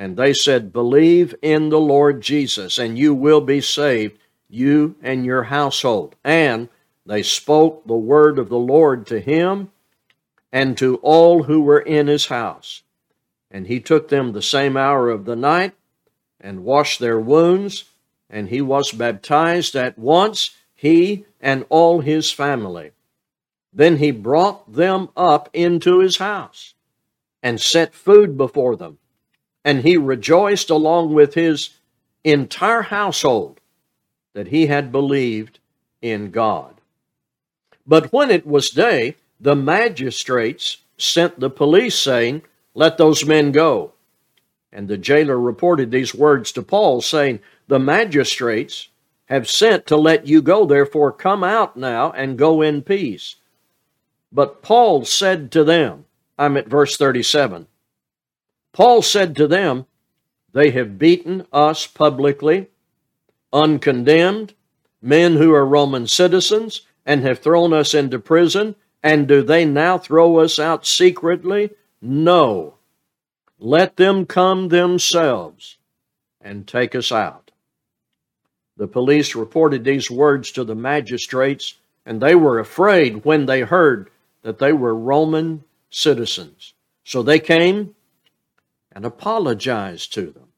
And 0.00 0.16
they 0.16 0.32
said, 0.32 0.72
Believe 0.72 1.34
in 1.42 1.68
the 1.68 1.78
Lord 1.78 2.22
Jesus, 2.22 2.78
and 2.78 2.98
you 2.98 3.12
will 3.12 3.42
be 3.42 3.60
saved, 3.60 4.18
you 4.48 4.96
and 5.02 5.26
your 5.26 5.42
household. 5.42 6.16
And 6.24 6.70
they 7.04 7.22
spoke 7.22 7.86
the 7.86 7.98
word 7.98 8.38
of 8.38 8.48
the 8.48 8.56
Lord 8.56 9.06
to 9.08 9.20
him 9.20 9.70
and 10.50 10.78
to 10.78 10.96
all 11.02 11.42
who 11.42 11.60
were 11.60 11.80
in 11.80 12.06
his 12.06 12.28
house. 12.28 12.82
And 13.50 13.66
he 13.66 13.78
took 13.78 14.08
them 14.08 14.32
the 14.32 14.40
same 14.40 14.74
hour 14.74 15.10
of 15.10 15.26
the 15.26 15.36
night 15.36 15.74
and 16.40 16.64
washed 16.64 16.98
their 16.98 17.20
wounds, 17.20 17.84
and 18.30 18.48
he 18.48 18.62
was 18.62 18.92
baptized 18.92 19.76
at 19.76 19.98
once, 19.98 20.56
he 20.74 21.26
and 21.42 21.66
all 21.68 22.00
his 22.00 22.32
family. 22.32 22.92
Then 23.70 23.98
he 23.98 24.12
brought 24.12 24.72
them 24.72 25.10
up 25.14 25.50
into 25.52 25.98
his 25.98 26.16
house. 26.16 26.72
and 27.42 27.60
set 27.60 27.94
food 27.94 28.38
before 28.38 28.76
them. 28.76 28.98
And 29.64 29.82
he 29.82 29.96
rejoiced 29.96 30.70
along 30.70 31.14
with 31.14 31.34
his 31.34 31.70
entire 32.24 32.82
household 32.82 33.60
that 34.32 34.48
he 34.48 34.66
had 34.66 34.92
believed 34.92 35.58
in 36.00 36.30
God. 36.30 36.80
But 37.86 38.12
when 38.12 38.30
it 38.30 38.46
was 38.46 38.70
day, 38.70 39.16
the 39.40 39.56
magistrates 39.56 40.78
sent 40.96 41.40
the 41.40 41.50
police 41.50 41.94
saying, 41.98 42.42
Let 42.74 42.98
those 42.98 43.24
men 43.24 43.52
go. 43.52 43.92
And 44.72 44.86
the 44.86 44.98
jailer 44.98 45.38
reported 45.38 45.90
these 45.90 46.14
words 46.14 46.52
to 46.52 46.62
Paul, 46.62 47.00
saying, 47.00 47.40
The 47.66 47.78
magistrates 47.78 48.88
have 49.26 49.48
sent 49.48 49.86
to 49.86 49.96
let 49.96 50.26
you 50.26 50.42
go, 50.42 50.66
therefore 50.66 51.12
come 51.12 51.42
out 51.42 51.76
now 51.76 52.12
and 52.12 52.38
go 52.38 52.62
in 52.62 52.82
peace. 52.82 53.36
But 54.32 54.62
Paul 54.62 55.04
said 55.04 55.50
to 55.52 55.64
them, 55.64 56.04
I'm 56.38 56.56
at 56.56 56.68
verse 56.68 56.96
37. 56.96 57.66
Paul 58.72 59.02
said 59.02 59.34
to 59.36 59.46
them, 59.46 59.86
They 60.52 60.70
have 60.70 60.98
beaten 60.98 61.46
us 61.52 61.86
publicly, 61.86 62.68
uncondemned, 63.52 64.54
men 65.02 65.36
who 65.36 65.52
are 65.52 65.66
Roman 65.66 66.06
citizens, 66.06 66.82
and 67.04 67.22
have 67.22 67.40
thrown 67.40 67.72
us 67.72 67.94
into 67.94 68.18
prison. 68.18 68.76
And 69.02 69.26
do 69.26 69.42
they 69.42 69.64
now 69.64 69.98
throw 69.98 70.38
us 70.38 70.58
out 70.58 70.86
secretly? 70.86 71.70
No. 72.02 72.74
Let 73.58 73.96
them 73.96 74.26
come 74.26 74.68
themselves 74.68 75.78
and 76.40 76.66
take 76.66 76.94
us 76.94 77.10
out. 77.10 77.50
The 78.76 78.86
police 78.86 79.34
reported 79.34 79.84
these 79.84 80.10
words 80.10 80.52
to 80.52 80.64
the 80.64 80.74
magistrates, 80.74 81.74
and 82.06 82.20
they 82.20 82.34
were 82.34 82.58
afraid 82.58 83.24
when 83.24 83.46
they 83.46 83.60
heard 83.60 84.10
that 84.42 84.58
they 84.58 84.72
were 84.72 84.94
Roman 84.94 85.64
citizens. 85.90 86.72
So 87.04 87.22
they 87.22 87.40
came 87.40 87.94
and 88.92 89.04
apologized 89.04 90.12
to 90.14 90.26
them. 90.30 90.48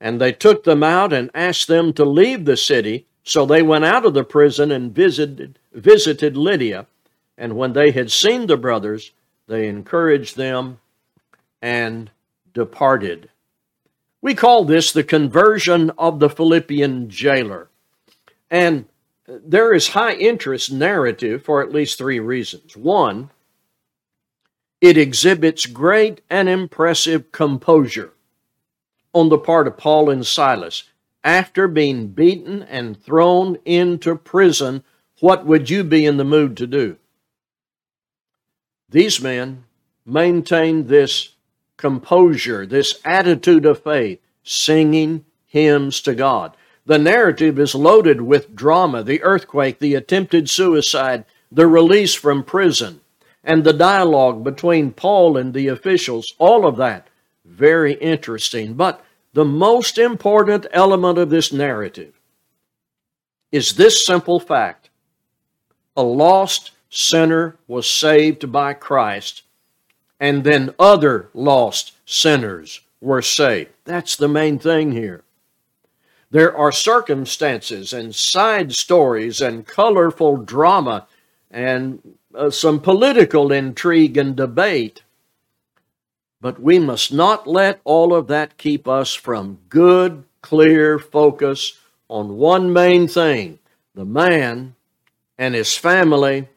And 0.00 0.20
they 0.20 0.32
took 0.32 0.64
them 0.64 0.82
out 0.82 1.12
and 1.12 1.30
asked 1.34 1.68
them 1.68 1.92
to 1.94 2.04
leave 2.04 2.44
the 2.44 2.56
city. 2.56 3.06
So 3.22 3.46
they 3.46 3.62
went 3.62 3.84
out 3.84 4.04
of 4.04 4.14
the 4.14 4.24
prison 4.24 4.72
and 4.72 4.94
visited, 4.94 5.58
visited 5.72 6.36
Lydia. 6.36 6.86
And 7.38 7.56
when 7.56 7.72
they 7.72 7.92
had 7.92 8.10
seen 8.10 8.46
the 8.46 8.56
brothers, 8.56 9.12
they 9.46 9.68
encouraged 9.68 10.36
them 10.36 10.78
and 11.60 12.10
departed. 12.52 13.30
We 14.20 14.34
call 14.34 14.64
this 14.64 14.92
the 14.92 15.04
conversion 15.04 15.90
of 15.98 16.20
the 16.20 16.30
Philippian 16.30 17.08
jailer. 17.08 17.68
And 18.50 18.86
there 19.26 19.72
is 19.72 19.88
high 19.88 20.14
interest 20.14 20.72
narrative 20.72 21.44
for 21.44 21.62
at 21.62 21.72
least 21.72 21.98
three 21.98 22.20
reasons. 22.20 22.76
One, 22.76 23.30
it 24.82 24.98
exhibits 24.98 25.64
great 25.64 26.20
and 26.28 26.48
impressive 26.48 27.30
composure 27.30 28.12
on 29.14 29.28
the 29.28 29.38
part 29.38 29.68
of 29.68 29.78
Paul 29.78 30.10
and 30.10 30.26
Silas. 30.26 30.82
After 31.22 31.68
being 31.68 32.08
beaten 32.08 32.64
and 32.64 33.00
thrown 33.00 33.58
into 33.64 34.16
prison, 34.16 34.82
what 35.20 35.46
would 35.46 35.70
you 35.70 35.84
be 35.84 36.04
in 36.04 36.16
the 36.16 36.24
mood 36.24 36.56
to 36.56 36.66
do? 36.66 36.96
These 38.90 39.22
men 39.22 39.64
maintained 40.04 40.88
this 40.88 41.36
composure, 41.76 42.66
this 42.66 43.00
attitude 43.04 43.64
of 43.64 43.84
faith, 43.84 44.18
singing 44.42 45.24
hymns 45.46 46.00
to 46.00 46.14
God. 46.16 46.56
The 46.86 46.98
narrative 46.98 47.60
is 47.60 47.76
loaded 47.76 48.22
with 48.22 48.56
drama 48.56 49.04
the 49.04 49.22
earthquake, 49.22 49.78
the 49.78 49.94
attempted 49.94 50.50
suicide, 50.50 51.24
the 51.52 51.68
release 51.68 52.14
from 52.14 52.42
prison, 52.42 53.01
and 53.44 53.64
the 53.64 53.72
dialogue 53.72 54.44
between 54.44 54.92
Paul 54.92 55.36
and 55.36 55.52
the 55.52 55.68
officials. 55.68 56.34
All 56.38 56.66
of 56.66 56.76
that 56.76 57.08
very 57.44 57.94
interesting. 57.94 58.74
But 58.74 59.04
the 59.32 59.44
most 59.44 59.98
important 59.98 60.66
element 60.72 61.18
of 61.18 61.30
this 61.30 61.52
narrative 61.52 62.14
is 63.50 63.74
this 63.74 64.04
simple 64.04 64.40
fact 64.40 64.90
a 65.96 66.02
lost 66.02 66.70
sinner 66.88 67.56
was 67.66 67.88
saved 67.88 68.50
by 68.50 68.72
Christ 68.72 69.42
and 70.18 70.44
then 70.44 70.74
other 70.78 71.28
lost 71.34 71.92
sinners 72.06 72.80
were 73.00 73.22
saved. 73.22 73.70
That's 73.84 74.16
the 74.16 74.28
main 74.28 74.58
thing 74.58 74.92
here. 74.92 75.24
There 76.30 76.56
are 76.56 76.72
circumstances 76.72 77.92
and 77.92 78.14
side 78.14 78.72
stories 78.72 79.40
and 79.42 79.66
colorful 79.66 80.38
drama 80.38 81.06
and 81.50 82.16
uh, 82.34 82.50
some 82.50 82.80
political 82.80 83.52
intrigue 83.52 84.16
and 84.16 84.36
debate. 84.36 85.02
But 86.40 86.60
we 86.60 86.78
must 86.78 87.12
not 87.12 87.46
let 87.46 87.80
all 87.84 88.14
of 88.14 88.26
that 88.28 88.58
keep 88.58 88.88
us 88.88 89.14
from 89.14 89.58
good, 89.68 90.24
clear 90.40 90.98
focus 90.98 91.78
on 92.08 92.36
one 92.36 92.72
main 92.72 93.08
thing 93.08 93.58
the 93.94 94.04
man 94.04 94.74
and 95.38 95.54
his 95.54 95.76
family 95.76 96.48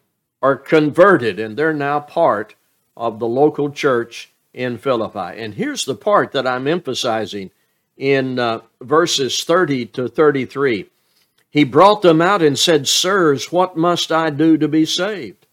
are 0.41 0.55
converted 0.55 1.39
and 1.39 1.57
they're 1.57 1.73
now 1.73 1.99
part 1.99 2.55
of 2.95 3.19
the 3.19 3.27
local 3.27 3.69
church 3.69 4.31
in 4.53 4.77
Philippi. 4.77 5.41
And 5.41 5.53
here's 5.53 5.85
the 5.85 5.95
part 5.95 6.31
that 6.31 6.47
I'm 6.47 6.67
emphasizing 6.67 7.51
in 7.97 8.39
uh, 8.39 8.61
verses 8.81 9.43
30 9.43 9.87
to 9.87 10.07
33. 10.07 10.89
He 11.49 11.63
brought 11.63 12.01
them 12.01 12.21
out 12.21 12.41
and 12.41 12.57
said, 12.57 12.87
Sirs, 12.87 13.51
what 13.51 13.77
must 13.77 14.11
I 14.11 14.29
do 14.29 14.57
to 14.57 14.67
be 14.67 14.85
saved? 14.85 15.44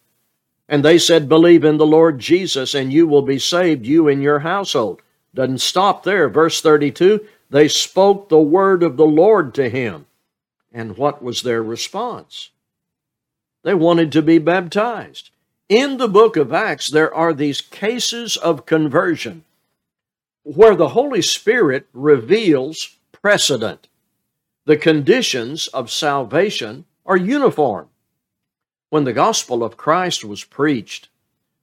And 0.73 0.83
they 0.83 0.97
said, 0.97 1.29
Believe 1.29 1.63
in 1.63 1.77
the 1.77 1.85
Lord 1.85 2.17
Jesus, 2.17 2.73
and 2.73 2.91
you 2.91 3.05
will 3.05 3.21
be 3.21 3.37
saved, 3.37 3.85
you 3.85 4.07
and 4.07 4.23
your 4.23 4.39
household. 4.39 5.03
Doesn't 5.35 5.61
stop 5.61 6.01
there. 6.01 6.27
Verse 6.27 6.61
32 6.61 7.27
they 7.51 7.67
spoke 7.67 8.27
the 8.27 8.41
word 8.41 8.81
of 8.81 8.97
the 8.97 9.05
Lord 9.05 9.53
to 9.53 9.69
him. 9.69 10.07
And 10.71 10.97
what 10.97 11.21
was 11.21 11.43
their 11.43 11.61
response? 11.61 12.49
They 13.61 13.75
wanted 13.75 14.11
to 14.13 14.23
be 14.23 14.39
baptized. 14.39 15.29
In 15.69 15.97
the 15.97 16.07
book 16.07 16.37
of 16.37 16.51
Acts, 16.51 16.87
there 16.87 17.13
are 17.13 17.35
these 17.35 17.61
cases 17.61 18.35
of 18.35 18.65
conversion 18.65 19.43
where 20.41 20.75
the 20.75 20.89
Holy 20.89 21.21
Spirit 21.21 21.85
reveals 21.93 22.97
precedent. 23.11 23.89
The 24.65 24.77
conditions 24.77 25.67
of 25.67 25.91
salvation 25.91 26.85
are 27.05 27.15
uniform. 27.15 27.89
When 28.93 29.05
the 29.05 29.11
gospel 29.11 29.63
of 29.63 29.75
Christ 29.75 30.23
was 30.23 30.43
preached, 30.43 31.09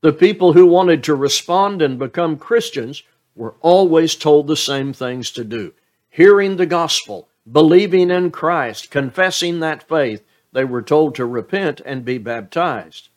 the 0.00 0.12
people 0.12 0.54
who 0.54 0.66
wanted 0.66 1.04
to 1.04 1.14
respond 1.14 1.80
and 1.80 1.96
become 1.96 2.36
Christians 2.36 3.04
were 3.36 3.54
always 3.60 4.16
told 4.16 4.48
the 4.48 4.56
same 4.56 4.92
things 4.92 5.30
to 5.30 5.44
do. 5.44 5.72
Hearing 6.08 6.56
the 6.56 6.66
gospel, 6.66 7.28
believing 7.48 8.10
in 8.10 8.32
Christ, 8.32 8.90
confessing 8.90 9.60
that 9.60 9.88
faith, 9.88 10.24
they 10.50 10.64
were 10.64 10.82
told 10.82 11.14
to 11.14 11.24
repent 11.24 11.80
and 11.84 12.04
be 12.04 12.18
baptized. 12.18 13.10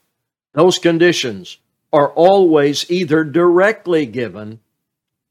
Those 0.53 0.77
conditions 0.77 1.57
are 1.91 2.11
always 2.11 2.91
either 2.91 3.23
directly 3.23 4.05
given 4.05 4.59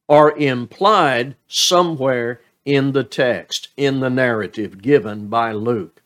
or 0.09 0.37
implied 0.37 1.37
somewhere 1.47 2.40
in 2.64 2.90
the 2.90 3.05
text, 3.05 3.68
in 3.77 4.01
the 4.01 4.11
narrative 4.11 4.83
given 4.83 5.29
by 5.29 5.53
Luke. 5.53 6.03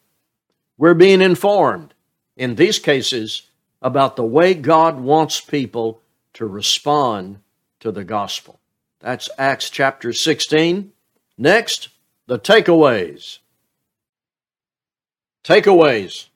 We're 0.77 0.93
being 0.93 1.23
informed 1.23 1.95
in 2.37 2.55
these 2.55 2.79
cases 2.79 3.43
about 3.81 4.17
the 4.17 4.25
way 4.25 4.55
God 4.55 5.01
wants 5.01 5.41
people 5.41 6.01
to 6.35 6.47
respond 6.47 7.39
to 7.81 7.91
the 7.91 8.05
gospel. 8.05 8.61
That's 9.01 9.29
Acts 9.39 9.71
chapter 9.71 10.13
16. 10.13 10.93
Next, 11.39 11.89
the 12.27 12.39
takeaways. 12.39 13.39
Takeaways. 15.45 16.27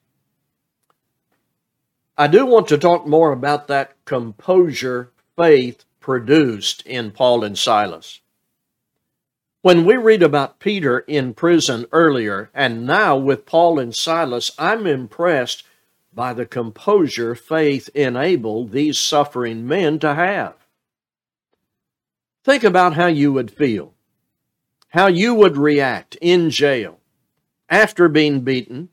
I 2.16 2.26
do 2.26 2.46
want 2.46 2.68
to 2.68 2.78
talk 2.78 3.06
more 3.06 3.32
about 3.32 3.66
that 3.68 3.96
composure 4.04 5.10
faith 5.36 5.84
produced 6.00 6.82
in 6.86 7.10
Paul 7.10 7.42
and 7.44 7.58
Silas. 7.58 8.20
When 9.62 9.84
we 9.84 9.96
read 9.96 10.22
about 10.22 10.58
Peter 10.58 11.00
in 11.00 11.34
prison 11.34 11.86
earlier 11.92 12.50
and 12.54 12.86
now 12.86 13.16
with 13.16 13.46
Paul 13.46 13.78
and 13.78 13.94
Silas, 13.94 14.50
I'm 14.58 14.86
impressed 14.86 15.64
by 16.20 16.34
the 16.34 16.44
composure 16.44 17.34
faith 17.34 17.88
enabled 17.94 18.72
these 18.72 18.98
suffering 18.98 19.66
men 19.66 19.98
to 19.98 20.14
have. 20.14 20.54
Think 22.44 22.62
about 22.62 22.92
how 22.92 23.06
you 23.06 23.32
would 23.32 23.50
feel, 23.50 23.94
how 24.90 25.06
you 25.06 25.34
would 25.34 25.56
react 25.56 26.18
in 26.20 26.50
jail 26.50 26.98
after 27.70 28.06
being 28.06 28.42
beaten, 28.42 28.90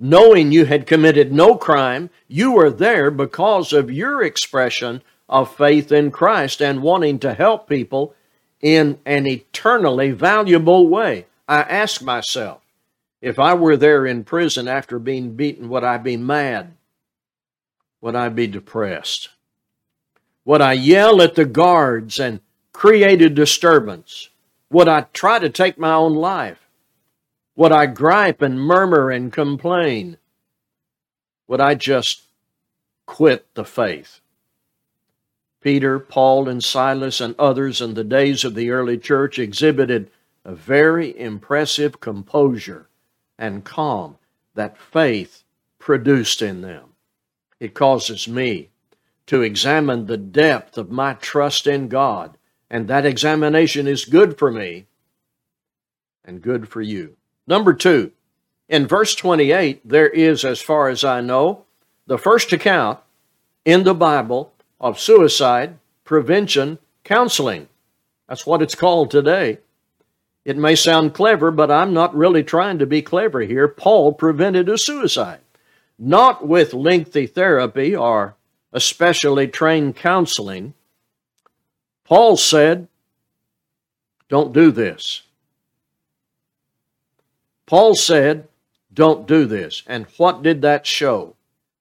knowing 0.00 0.50
you 0.50 0.64
had 0.64 0.88
committed 0.88 1.32
no 1.32 1.54
crime. 1.54 2.10
You 2.26 2.50
were 2.50 2.70
there 2.70 3.12
because 3.12 3.72
of 3.72 3.88
your 3.88 4.24
expression 4.24 5.02
of 5.28 5.54
faith 5.54 5.92
in 5.92 6.10
Christ 6.10 6.60
and 6.60 6.82
wanting 6.82 7.20
to 7.20 7.34
help 7.34 7.68
people 7.68 8.12
in 8.60 8.98
an 9.06 9.28
eternally 9.28 10.10
valuable 10.10 10.88
way. 10.88 11.26
I 11.46 11.60
ask 11.60 12.02
myself, 12.02 12.65
if 13.20 13.38
I 13.38 13.54
were 13.54 13.76
there 13.76 14.06
in 14.06 14.24
prison 14.24 14.68
after 14.68 14.98
being 14.98 15.36
beaten, 15.36 15.68
would 15.68 15.84
I 15.84 15.98
be 15.98 16.16
mad? 16.16 16.72
Would 18.00 18.14
I 18.14 18.28
be 18.28 18.46
depressed? 18.46 19.30
Would 20.44 20.60
I 20.60 20.74
yell 20.74 21.20
at 21.22 21.34
the 21.34 21.44
guards 21.44 22.20
and 22.20 22.40
create 22.72 23.22
a 23.22 23.30
disturbance? 23.30 24.28
Would 24.70 24.88
I 24.88 25.02
try 25.12 25.38
to 25.38 25.48
take 25.48 25.78
my 25.78 25.92
own 25.92 26.14
life? 26.14 26.68
Would 27.56 27.72
I 27.72 27.86
gripe 27.86 28.42
and 28.42 28.60
murmur 28.60 29.10
and 29.10 29.32
complain? 29.32 30.18
Would 31.48 31.60
I 31.60 31.74
just 31.74 32.22
quit 33.06 33.46
the 33.54 33.64
faith? 33.64 34.20
Peter, 35.62 35.98
Paul, 35.98 36.48
and 36.48 36.62
Silas, 36.62 37.20
and 37.20 37.34
others 37.38 37.80
in 37.80 37.94
the 37.94 38.04
days 38.04 38.44
of 38.44 38.54
the 38.54 38.70
early 38.70 38.98
church 38.98 39.38
exhibited 39.38 40.10
a 40.44 40.54
very 40.54 41.18
impressive 41.18 41.98
composure 41.98 42.85
and 43.38 43.64
calm 43.64 44.16
that 44.54 44.78
faith 44.78 45.44
produced 45.78 46.42
in 46.42 46.62
them. 46.62 46.90
It 47.60 47.74
causes 47.74 48.28
me 48.28 48.70
to 49.26 49.42
examine 49.42 50.06
the 50.06 50.16
depth 50.16 50.78
of 50.78 50.90
my 50.90 51.14
trust 51.14 51.66
in 51.66 51.88
God, 51.88 52.36
and 52.70 52.88
that 52.88 53.06
examination 53.06 53.86
is 53.86 54.04
good 54.04 54.38
for 54.38 54.50
me 54.50 54.86
and 56.24 56.42
good 56.42 56.68
for 56.68 56.80
you. 56.80 57.16
Number 57.46 57.72
two, 57.72 58.12
in 58.68 58.86
verse 58.86 59.14
28, 59.14 59.88
there 59.88 60.08
is, 60.08 60.44
as 60.44 60.60
far 60.60 60.88
as 60.88 61.04
I 61.04 61.20
know, 61.20 61.64
the 62.06 62.18
first 62.18 62.52
account 62.52 62.98
in 63.64 63.84
the 63.84 63.94
Bible 63.94 64.52
of 64.80 64.98
suicide 64.98 65.78
prevention 66.04 66.78
counseling. 67.04 67.68
That's 68.28 68.46
what 68.46 68.62
it's 68.62 68.74
called 68.74 69.10
today. 69.10 69.58
It 70.46 70.56
may 70.56 70.76
sound 70.76 71.12
clever, 71.12 71.50
but 71.50 71.72
I'm 71.72 71.92
not 71.92 72.14
really 72.14 72.44
trying 72.44 72.78
to 72.78 72.86
be 72.86 73.02
clever 73.02 73.40
here. 73.40 73.66
Paul 73.66 74.12
prevented 74.12 74.68
a 74.68 74.78
suicide, 74.78 75.40
not 75.98 76.46
with 76.46 76.72
lengthy 76.72 77.26
therapy 77.26 77.96
or 77.96 78.36
especially 78.72 79.48
trained 79.48 79.96
counseling. 79.96 80.74
Paul 82.04 82.36
said, 82.36 82.86
Don't 84.28 84.52
do 84.52 84.70
this. 84.70 85.22
Paul 87.66 87.96
said, 87.96 88.46
Don't 88.94 89.26
do 89.26 89.46
this. 89.46 89.82
And 89.88 90.06
what 90.16 90.44
did 90.44 90.62
that 90.62 90.86
show? 90.86 91.34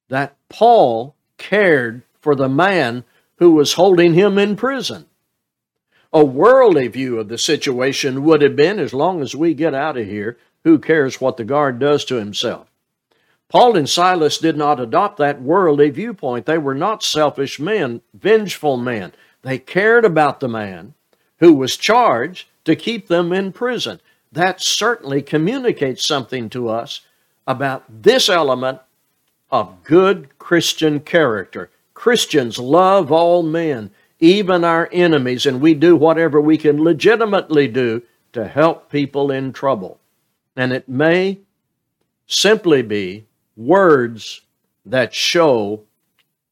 That 0.10 0.36
Paul 0.50 1.14
cared 1.38 2.02
for 2.20 2.34
the 2.34 2.50
man 2.50 3.04
who 3.36 3.52
was 3.52 3.74
holding 3.74 4.16
him 4.16 4.40
in 4.40 4.56
prison. 4.56 5.06
A 6.16 6.24
worldly 6.24 6.88
view 6.88 7.20
of 7.20 7.28
the 7.28 7.38
situation 7.38 8.24
would 8.24 8.42
have 8.42 8.56
been 8.56 8.80
as 8.80 8.94
long 8.94 9.22
as 9.22 9.36
we 9.36 9.54
get 9.54 9.74
out 9.74 9.98
of 9.98 10.08
here, 10.08 10.38
who 10.64 10.80
cares 10.80 11.20
what 11.20 11.36
the 11.36 11.44
guard 11.44 11.78
does 11.78 12.06
to 12.06 12.16
himself? 12.16 12.72
Paul 13.50 13.76
and 13.76 13.90
Silas 13.90 14.38
did 14.38 14.56
not 14.56 14.80
adopt 14.80 15.18
that 15.18 15.42
worldly 15.42 15.90
viewpoint. 15.90 16.46
They 16.46 16.58
were 16.58 16.74
not 16.74 17.04
selfish 17.04 17.60
men, 17.60 18.00
vengeful 18.14 18.78
men. 18.78 19.12
They 19.42 19.58
cared 19.58 20.06
about 20.06 20.40
the 20.40 20.48
man 20.48 20.94
who 21.40 21.54
was 21.54 21.76
charged 21.76 22.48
to 22.64 22.78
keep 22.78 23.10
them 23.10 23.34
in 23.34 23.52
prison. 23.52 24.00
That 24.32 24.62
certainly 24.62 25.22
communicates 25.22 26.08
something 26.08 26.50
to 26.52 26.70
us 26.70 27.02
about 27.46 27.84
this 27.90 28.30
element 28.30 28.80
of 29.52 29.84
good 29.84 30.30
Christian 30.40 31.02
character. 31.02 31.72
Christians 31.94 32.58
love 32.58 33.12
all 33.12 33.44
men 33.44 33.92
even 34.20 34.64
our 34.64 34.90
enemies, 34.92 35.46
and 35.46 35.62
we 35.62 35.74
do 35.74 35.96
whatever 35.96 36.40
we 36.40 36.58
can 36.58 36.84
legitimately 36.84 37.68
do 37.68 38.02
to 38.34 38.48
help 38.48 38.90
people 38.90 39.32
in 39.32 39.54
trouble. 39.54 40.00
And 40.56 40.72
it 40.72 40.88
may 40.88 41.40
simply 42.28 42.82
be 42.82 43.26
words 43.56 44.42
that 44.86 45.14
show 45.14 45.84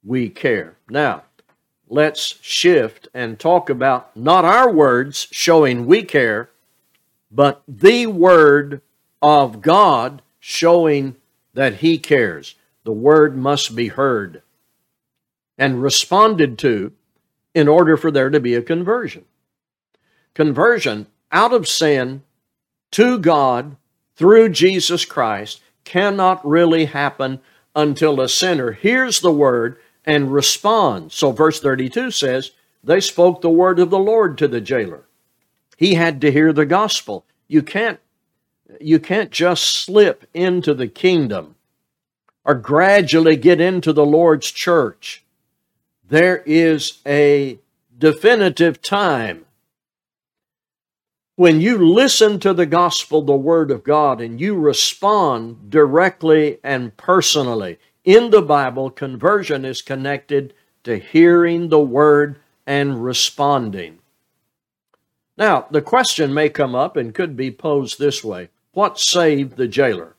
we 0.04 0.30
care. 0.30 0.76
Now, 0.90 1.24
let's 1.88 2.40
shift 2.42 3.08
and 3.14 3.40
talk 3.40 3.70
about 3.70 4.16
not 4.16 4.46
our 4.46 4.72
words 4.72 5.28
showing 5.32 5.86
we 5.86 6.04
care, 6.04 6.50
but 7.32 7.64
the 7.68 8.08
Word 8.08 8.82
of 9.22 9.62
God 9.62 10.22
showing 10.40 11.16
that 11.54 11.76
He 11.76 11.98
cares. 11.98 12.56
The 12.84 12.92
Word 12.92 13.38
must 13.38 13.76
be 13.76 13.88
heard 13.88 14.42
and 15.58 15.82
responded 15.82 16.58
to 16.60 16.92
in 17.54 17.68
order 17.68 17.98
for 17.98 18.12
there 18.12 18.30
to 18.30 18.40
be 18.40 18.56
a 18.56 18.62
conversion. 18.62 19.26
Conversion 20.34 21.08
out 21.32 21.54
of 21.54 21.68
sin 21.68 22.24
to 22.92 23.20
God 23.20 23.76
through 24.16 24.50
Jesus 24.50 25.06
Christ 25.06 25.62
cannot 25.84 26.46
really 26.48 26.86
happen 26.86 27.40
until 27.76 28.22
a 28.22 28.30
sinner 28.30 28.72
hears 28.72 29.20
the 29.20 29.32
word 29.32 29.78
and 30.06 30.34
responds. 30.34 31.16
So, 31.16 31.32
verse 31.32 31.60
32 31.60 32.12
says, 32.12 32.52
They 32.84 33.00
spoke 33.00 33.42
the 33.42 33.50
word 33.50 33.80
of 33.80 33.90
the 33.90 34.00
Lord 34.00 34.38
to 34.40 34.48
the 34.48 34.62
jailer. 34.62 35.06
He 35.78 35.96
had 35.96 36.22
to 36.22 36.32
hear 36.32 36.54
the 36.54 36.66
gospel. 36.66 37.26
You 37.48 37.62
can't, 37.62 38.00
you 38.80 39.00
can't 39.00 39.32
just 39.32 39.64
slip 39.64 40.26
into 40.34 40.74
the 40.74 40.88
kingdom 40.88 41.56
or 42.46 42.56
gradually 42.56 43.36
get 43.36 43.62
into 43.62 43.94
the 43.94 44.06
Lord's 44.06 44.52
church 44.52 45.23
there 46.08 46.44
is 46.46 47.00
a 47.06 47.60
definitive 47.98 48.82
time 48.82 49.46
when 51.36 51.62
you 51.62 51.78
listen 51.78 52.40
to 52.40 52.54
the 52.54 52.66
gospel, 52.66 53.22
the 53.24 53.36
word 53.36 53.72
of 53.72 53.84
God, 53.84 54.22
and 54.22 54.40
you 54.40 54.56
respond 54.56 55.70
directly 55.70 56.60
and 56.64 56.96
personally. 56.96 57.80
In 58.04 58.30
the 58.30 58.42
Bible, 58.42 58.92
conversion 58.92 59.66
is 59.66 59.82
connected 59.82 60.54
to 60.84 60.98
hearing 60.98 61.70
the 61.70 61.80
word 61.80 62.38
and 62.68 63.04
responding. 63.04 64.00
Now, 65.38 65.66
the 65.72 65.82
question 65.82 66.34
may 66.34 66.50
come 66.50 66.76
up 66.76 66.96
and 66.96 67.16
could 67.16 67.36
be 67.36 67.50
posed 67.50 67.98
this 67.98 68.24
way 68.24 68.50
What 68.74 69.00
saved 69.00 69.58
the 69.58 69.68
jailer? 69.68 70.13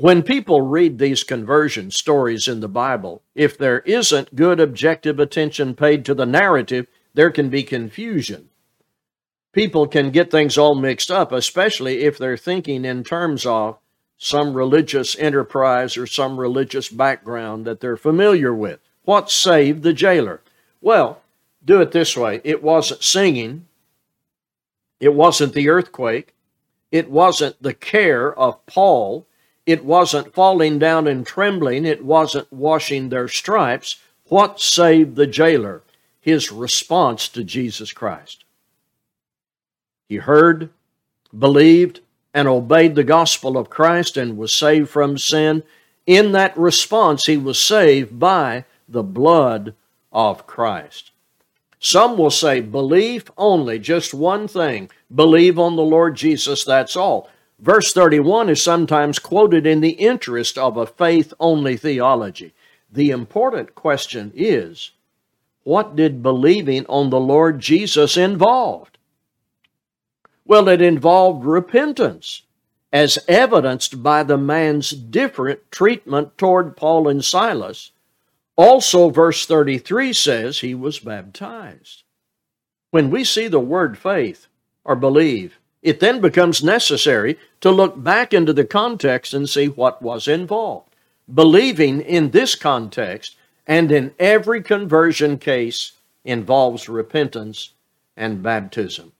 When 0.00 0.22
people 0.22 0.60
read 0.62 0.98
these 1.00 1.24
conversion 1.24 1.90
stories 1.90 2.46
in 2.46 2.60
the 2.60 2.68
Bible, 2.68 3.20
if 3.34 3.58
there 3.58 3.80
isn't 3.80 4.36
good 4.36 4.60
objective 4.60 5.18
attention 5.18 5.74
paid 5.74 6.04
to 6.04 6.14
the 6.14 6.24
narrative, 6.24 6.86
there 7.14 7.32
can 7.32 7.48
be 7.48 7.64
confusion. 7.64 8.48
People 9.52 9.88
can 9.88 10.12
get 10.12 10.30
things 10.30 10.56
all 10.56 10.76
mixed 10.76 11.10
up, 11.10 11.32
especially 11.32 12.02
if 12.04 12.16
they're 12.16 12.36
thinking 12.36 12.84
in 12.84 13.02
terms 13.02 13.44
of 13.44 13.78
some 14.16 14.54
religious 14.54 15.18
enterprise 15.18 15.96
or 15.96 16.06
some 16.06 16.38
religious 16.38 16.88
background 16.88 17.64
that 17.64 17.80
they're 17.80 17.96
familiar 17.96 18.54
with. 18.54 18.78
What 19.02 19.32
saved 19.32 19.82
the 19.82 19.92
jailer? 19.92 20.42
Well, 20.80 21.22
do 21.64 21.80
it 21.80 21.90
this 21.90 22.16
way 22.16 22.40
it 22.44 22.62
wasn't 22.62 23.02
singing, 23.02 23.66
it 25.00 25.14
wasn't 25.14 25.54
the 25.54 25.68
earthquake, 25.68 26.36
it 26.92 27.10
wasn't 27.10 27.60
the 27.60 27.74
care 27.74 28.32
of 28.32 28.64
Paul 28.66 29.24
it 29.68 29.84
wasn't 29.84 30.32
falling 30.32 30.78
down 30.78 31.06
and 31.06 31.26
trembling. 31.26 31.84
It 31.84 32.02
wasn't 32.02 32.50
washing 32.50 33.10
their 33.10 33.28
stripes. 33.28 33.96
What 34.28 34.62
saved 34.62 35.14
the 35.14 35.26
jailer? 35.26 35.82
His 36.22 36.50
response 36.50 37.28
to 37.28 37.44
Jesus 37.44 37.92
Christ. 37.92 38.44
He 40.08 40.16
heard, 40.16 40.70
believed, 41.38 42.00
and 42.32 42.48
obeyed 42.48 42.94
the 42.94 43.04
gospel 43.04 43.58
of 43.58 43.68
Christ 43.68 44.16
and 44.16 44.38
was 44.38 44.54
saved 44.54 44.88
from 44.88 45.18
sin. 45.18 45.62
In 46.06 46.32
that 46.32 46.56
response, 46.56 47.26
he 47.26 47.36
was 47.36 47.60
saved 47.60 48.18
by 48.18 48.64
the 48.88 49.02
blood 49.02 49.74
of 50.10 50.46
Christ. 50.46 51.10
Some 51.78 52.16
will 52.16 52.30
say 52.30 52.62
belief 52.62 53.30
only, 53.36 53.78
just 53.78 54.14
one 54.14 54.48
thing. 54.48 54.88
Believe 55.14 55.58
on 55.58 55.76
the 55.76 55.82
Lord 55.82 56.16
Jesus, 56.16 56.64
that's 56.64 56.96
all. 56.96 57.28
Verse 57.58 57.92
31 57.92 58.50
is 58.50 58.62
sometimes 58.62 59.18
quoted 59.18 59.66
in 59.66 59.80
the 59.80 59.90
interest 59.90 60.56
of 60.56 60.76
a 60.76 60.86
faith 60.86 61.34
only 61.40 61.76
theology. 61.76 62.54
The 62.90 63.10
important 63.10 63.74
question 63.74 64.32
is 64.34 64.92
what 65.64 65.96
did 65.96 66.22
believing 66.22 66.86
on 66.86 67.10
the 67.10 67.20
Lord 67.20 67.60
Jesus 67.60 68.16
involve? 68.16 68.90
Well, 70.46 70.68
it 70.68 70.80
involved 70.80 71.44
repentance, 71.44 72.42
as 72.90 73.18
evidenced 73.28 74.02
by 74.02 74.22
the 74.22 74.38
man's 74.38 74.90
different 74.90 75.70
treatment 75.70 76.38
toward 76.38 76.74
Paul 76.74 77.06
and 77.06 77.22
Silas. 77.22 77.90
Also, 78.56 79.10
verse 79.10 79.44
33 79.44 80.14
says 80.14 80.60
he 80.60 80.74
was 80.74 81.00
baptized. 81.00 82.02
When 82.90 83.10
we 83.10 83.24
see 83.24 83.46
the 83.46 83.60
word 83.60 83.98
faith 83.98 84.46
or 84.84 84.96
believe, 84.96 85.57
it 85.82 86.00
then 86.00 86.20
becomes 86.20 86.62
necessary 86.62 87.38
to 87.60 87.70
look 87.70 88.02
back 88.02 88.34
into 88.34 88.52
the 88.52 88.64
context 88.64 89.32
and 89.32 89.48
see 89.48 89.66
what 89.66 90.02
was 90.02 90.26
involved. 90.28 90.94
Believing 91.32 92.00
in 92.00 92.30
this 92.30 92.54
context 92.54 93.36
and 93.66 93.92
in 93.92 94.14
every 94.18 94.62
conversion 94.62 95.38
case 95.38 95.92
involves 96.24 96.88
repentance 96.88 97.72
and 98.16 98.42
baptism. 98.42 99.12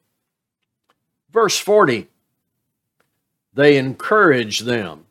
Verse 1.30 1.58
40 1.58 2.08
they 3.58 3.76
encourage 3.76 4.60
them. 4.60 5.06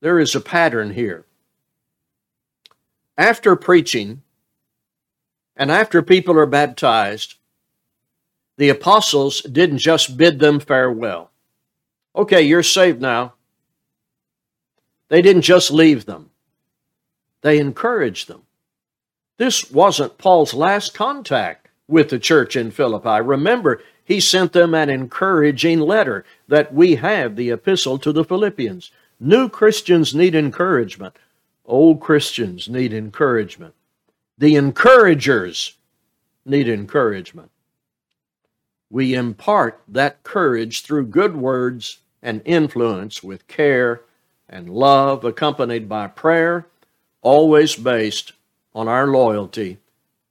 There 0.00 0.18
is 0.18 0.34
a 0.34 0.40
pattern 0.40 0.94
here. 0.94 1.24
After 3.16 3.54
preaching 3.54 4.22
And 5.54 5.70
after 5.70 6.02
people 6.02 6.36
are 6.38 6.46
baptized, 6.46 7.34
the 8.60 8.68
apostles 8.68 9.40
didn't 9.40 9.78
just 9.78 10.18
bid 10.18 10.38
them 10.38 10.60
farewell. 10.60 11.30
Okay, 12.14 12.42
you're 12.42 12.62
saved 12.62 13.00
now. 13.00 13.32
They 15.08 15.22
didn't 15.22 15.48
just 15.48 15.70
leave 15.70 16.04
them, 16.04 16.28
they 17.40 17.58
encouraged 17.58 18.28
them. 18.28 18.42
This 19.38 19.70
wasn't 19.70 20.18
Paul's 20.18 20.52
last 20.52 20.92
contact 20.92 21.68
with 21.88 22.10
the 22.10 22.18
church 22.18 22.54
in 22.54 22.70
Philippi. 22.70 23.22
Remember, 23.22 23.82
he 24.04 24.20
sent 24.20 24.52
them 24.52 24.74
an 24.74 24.90
encouraging 24.90 25.80
letter 25.80 26.26
that 26.46 26.74
we 26.74 26.96
have 26.96 27.36
the 27.36 27.48
epistle 27.48 27.98
to 28.00 28.12
the 28.12 28.24
Philippians. 28.24 28.90
New 29.18 29.48
Christians 29.48 30.14
need 30.14 30.34
encouragement. 30.34 31.16
Old 31.64 32.00
Christians 32.00 32.68
need 32.68 32.92
encouragement. 32.92 33.72
The 34.36 34.56
encouragers 34.56 35.78
need 36.44 36.68
encouragement. 36.68 37.50
We 38.90 39.14
impart 39.14 39.80
that 39.88 40.22
courage 40.24 40.82
through 40.82 41.06
good 41.06 41.36
words 41.36 41.98
and 42.22 42.42
influence 42.44 43.22
with 43.22 43.46
care 43.46 44.02
and 44.48 44.68
love, 44.68 45.24
accompanied 45.24 45.88
by 45.88 46.08
prayer, 46.08 46.66
always 47.22 47.76
based 47.76 48.32
on 48.74 48.88
our 48.88 49.06
loyalty 49.06 49.78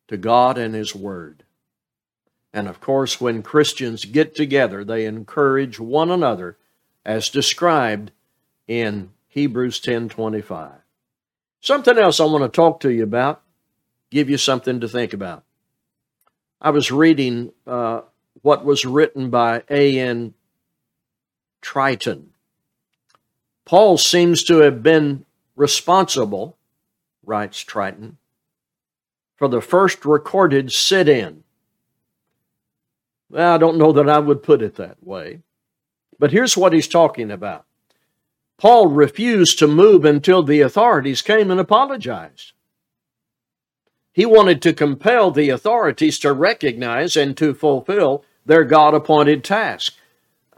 to 0.10 0.18
God 0.18 0.58
and 0.58 0.76
His 0.76 0.94
Word. 0.94 1.44
And 2.54 2.68
of 2.68 2.82
course, 2.82 3.22
when 3.22 3.44
Christians 3.44 4.06
get 4.06 4.36
together, 4.36 4.84
they 4.84 5.06
encourage 5.06 5.80
one 5.80 6.12
another 6.12 6.58
as 7.06 7.30
described 7.30 8.12
in 8.68 9.12
Hebrews 9.30 9.80
10:25. 9.80 10.82
Something 11.62 11.98
else 11.98 12.20
I 12.20 12.26
want 12.26 12.44
to 12.44 12.50
talk 12.50 12.80
to 12.82 12.92
you 12.92 13.04
about, 13.04 13.42
give 14.10 14.30
you 14.30 14.38
something 14.38 14.80
to 14.80 14.88
think 14.88 15.14
about. 15.14 15.44
I 16.62 16.72
was 16.72 16.92
reading 16.92 17.54
uh, 17.68 18.02
what 18.42 18.66
was 18.66 18.86
written 18.86 19.30
by 19.30 19.64
A.N. 19.70 20.34
Triton. 21.62 22.30
Paul 23.66 23.98
seems 23.98 24.44
to 24.46 24.60
have 24.60 24.82
been 24.82 25.26
responsible, 25.56 26.58
writes 27.24 27.60
Triton, 27.60 28.18
for 29.36 29.48
the 29.48 29.62
first 29.62 30.06
recorded 30.06 30.72
sit 30.72 31.08
in. 31.08 31.44
Well, 33.30 33.54
I 33.54 33.58
don't 33.58 33.78
know 33.78 33.92
that 33.92 34.10
I 34.10 34.20
would 34.20 34.42
put 34.42 34.62
it 34.62 34.76
that 34.76 35.04
way, 35.04 35.42
but 36.18 36.32
here's 36.32 36.58
what 36.58 36.74
he's 36.74 36.88
talking 36.88 37.30
about. 37.30 37.66
Paul 38.58 38.88
refused 38.88 39.60
to 39.60 39.68
move 39.68 40.04
until 40.04 40.44
the 40.44 40.62
authorities 40.62 41.22
came 41.22 41.52
and 41.52 41.60
apologized. 41.60 42.54
He 44.12 44.26
wanted 44.26 44.62
to 44.64 44.74
compel 44.74 45.32
the 45.32 45.50
authorities 45.50 46.20
to 46.20 46.34
recognize 46.34 47.16
and 47.16 47.38
to 47.38 47.54
fulfill 47.54 48.26
their 48.46 48.64
God 48.64 48.94
appointed 48.94 49.44
task. 49.44 49.94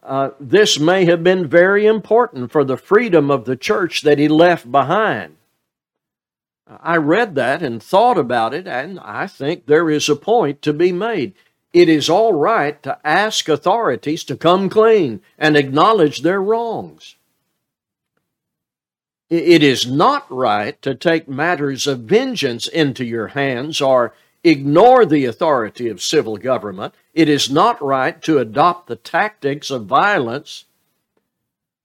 Uh, 0.03 0.31
this 0.39 0.79
may 0.79 1.05
have 1.05 1.23
been 1.23 1.47
very 1.47 1.85
important 1.85 2.51
for 2.51 2.63
the 2.63 2.77
freedom 2.77 3.29
of 3.29 3.45
the 3.45 3.55
church 3.55 4.01
that 4.01 4.17
he 4.17 4.27
left 4.27 4.71
behind. 4.71 5.35
I 6.67 6.97
read 6.97 7.35
that 7.35 7.61
and 7.61 7.83
thought 7.83 8.17
about 8.17 8.53
it, 8.53 8.67
and 8.67 8.99
I 9.01 9.27
think 9.27 9.65
there 9.65 9.89
is 9.89 10.07
a 10.07 10.15
point 10.15 10.61
to 10.61 10.73
be 10.73 10.91
made. 10.91 11.33
It 11.73 11.89
is 11.89 12.09
all 12.09 12.33
right 12.33 12.81
to 12.83 12.97
ask 13.05 13.47
authorities 13.47 14.23
to 14.25 14.35
come 14.35 14.69
clean 14.69 15.21
and 15.37 15.55
acknowledge 15.55 16.21
their 16.21 16.41
wrongs. 16.41 17.15
It 19.29 19.63
is 19.63 19.87
not 19.87 20.29
right 20.29 20.81
to 20.81 20.93
take 20.93 21.29
matters 21.29 21.87
of 21.87 21.99
vengeance 21.99 22.67
into 22.67 23.05
your 23.05 23.27
hands 23.27 23.79
or 23.79 24.13
ignore 24.43 25.05
the 25.05 25.25
authority 25.25 25.87
of 25.87 26.01
civil 26.01 26.37
government. 26.37 26.93
It 27.13 27.29
is 27.29 27.49
not 27.49 27.81
right 27.81 28.21
to 28.23 28.39
adopt 28.39 28.87
the 28.87 28.95
tactics 28.95 29.69
of 29.69 29.85
violence. 29.85 30.65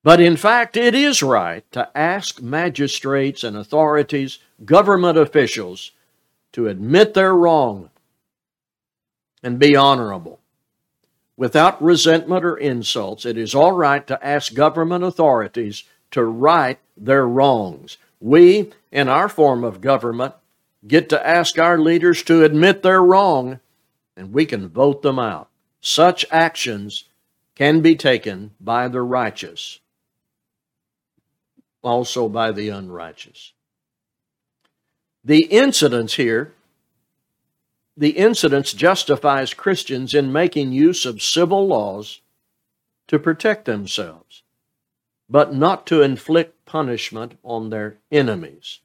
But 0.03 0.21
in 0.21 0.37
fact, 0.37 0.77
it 0.77 0.95
is 0.95 1.23
right 1.23 1.65
to 1.73 1.91
ask 1.97 2.41
magistrates 2.41 3.43
and 3.43 3.57
authorities, 3.57 4.39
government 4.65 5.19
officials, 5.19 5.91
to 6.53 6.69
admit 6.69 7.15
their 7.15 7.35
wrong 7.35 7.91
and 9.43 9.59
be 9.59 9.77
honorable. 9.77 10.41
Without 11.37 11.83
resentment 11.83 12.45
or 12.45 12.57
insults, 12.57 13.27
it 13.27 13.37
is 13.37 13.55
all 13.55 13.73
right 13.73 14.07
to 14.07 14.27
ask 14.27 14.55
government 14.55 15.05
authorities 15.05 15.85
to 16.13 16.23
right 16.23 16.79
their 16.97 17.27
wrongs. 17.27 17.99
We, 18.21 18.73
in 18.91 19.09
our 19.09 19.29
form 19.29 19.63
of 19.63 19.83
government, 19.83 20.35
get 20.87 21.09
to 21.09 21.27
ask 21.27 21.59
our 21.59 21.79
leaders 21.79 22.23
to 22.25 22.45
admit 22.45 22.83
they're 22.83 23.03
wrong, 23.03 23.61
and 24.17 24.33
we 24.33 24.47
can 24.47 24.69
vote 24.69 25.03
them 25.03 25.19
out. 25.19 25.49
Such 25.81 26.25
actions 26.31 27.05
can 27.55 27.81
be 27.81 27.97
taken 27.97 28.53
by 28.61 28.89
the 28.89 29.03
righteous, 29.03 29.81
also 31.83 32.29
by 32.29 32.53
the 32.53 32.69
unrighteous. 32.69 33.53
The 35.25 35.45
incidents 35.47 36.15
here, 36.15 36.53
the 37.97 38.11
incidents 38.11 38.73
justifies 38.73 39.55
Christians 39.55 40.15
in 40.15 40.33
making 40.33 40.73
use 40.73 41.07
of 41.07 41.23
civil 41.23 41.67
laws 41.67 42.21
to 43.09 43.19
protect 43.19 43.65
themselves, 43.65 44.43
but 45.29 45.55
not 45.55 45.87
to 45.87 46.03
inflict 46.03 46.65
punishment 46.67 47.39
on 47.43 47.71
their 47.71 47.97
enemies. 48.13 48.81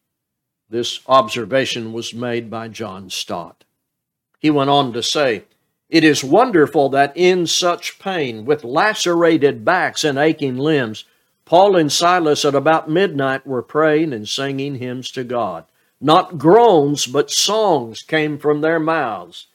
This 0.72 1.02
observation 1.06 1.92
was 1.92 2.14
made 2.14 2.50
by 2.50 2.70
John 2.70 3.10
Stott. 3.10 3.66
He 4.40 4.50
went 4.50 4.70
on 4.70 4.94
to 4.94 5.04
say, 5.04 5.44
It 5.90 6.06
is 6.06 6.24
wonderful 6.24 6.88
that 6.90 7.12
in 7.14 7.46
such 7.46 8.00
pain, 8.00 8.46
with 8.46 8.64
lacerated 8.64 9.66
backs 9.66 10.06
and 10.06 10.18
aching 10.18 10.58
limbs, 10.58 11.04
Paul 11.44 11.76
and 11.76 11.92
Silas 11.92 12.46
at 12.46 12.56
about 12.56 12.90
midnight 12.90 13.46
were 13.46 13.62
praying 13.62 14.14
and 14.14 14.26
singing 14.30 14.76
hymns 14.76 15.12
to 15.12 15.26
God. 15.26 15.66
Not 16.00 16.38
groans, 16.38 17.06
but 17.06 17.30
songs 17.30 18.02
came 18.02 18.38
from 18.38 18.62
their 18.62 18.80
mouths. 18.80 19.48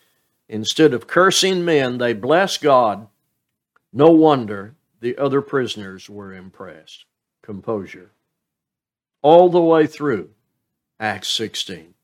Instead 0.51 0.93
of 0.93 1.07
cursing 1.07 1.65
men, 1.65 1.97
they 1.97 2.13
blessed 2.13 2.61
God. 2.61 3.09
No 3.91 4.11
wonder 4.11 4.75
the 5.01 5.17
other 5.17 5.41
prisoners 5.41 6.11
were 6.11 6.35
impressed. 6.35 7.07
Composure. 7.41 8.11
All 9.23 9.49
the 9.49 9.63
way 9.63 9.87
through, 9.87 10.29
Acts 10.99 11.29
16. 11.29 11.95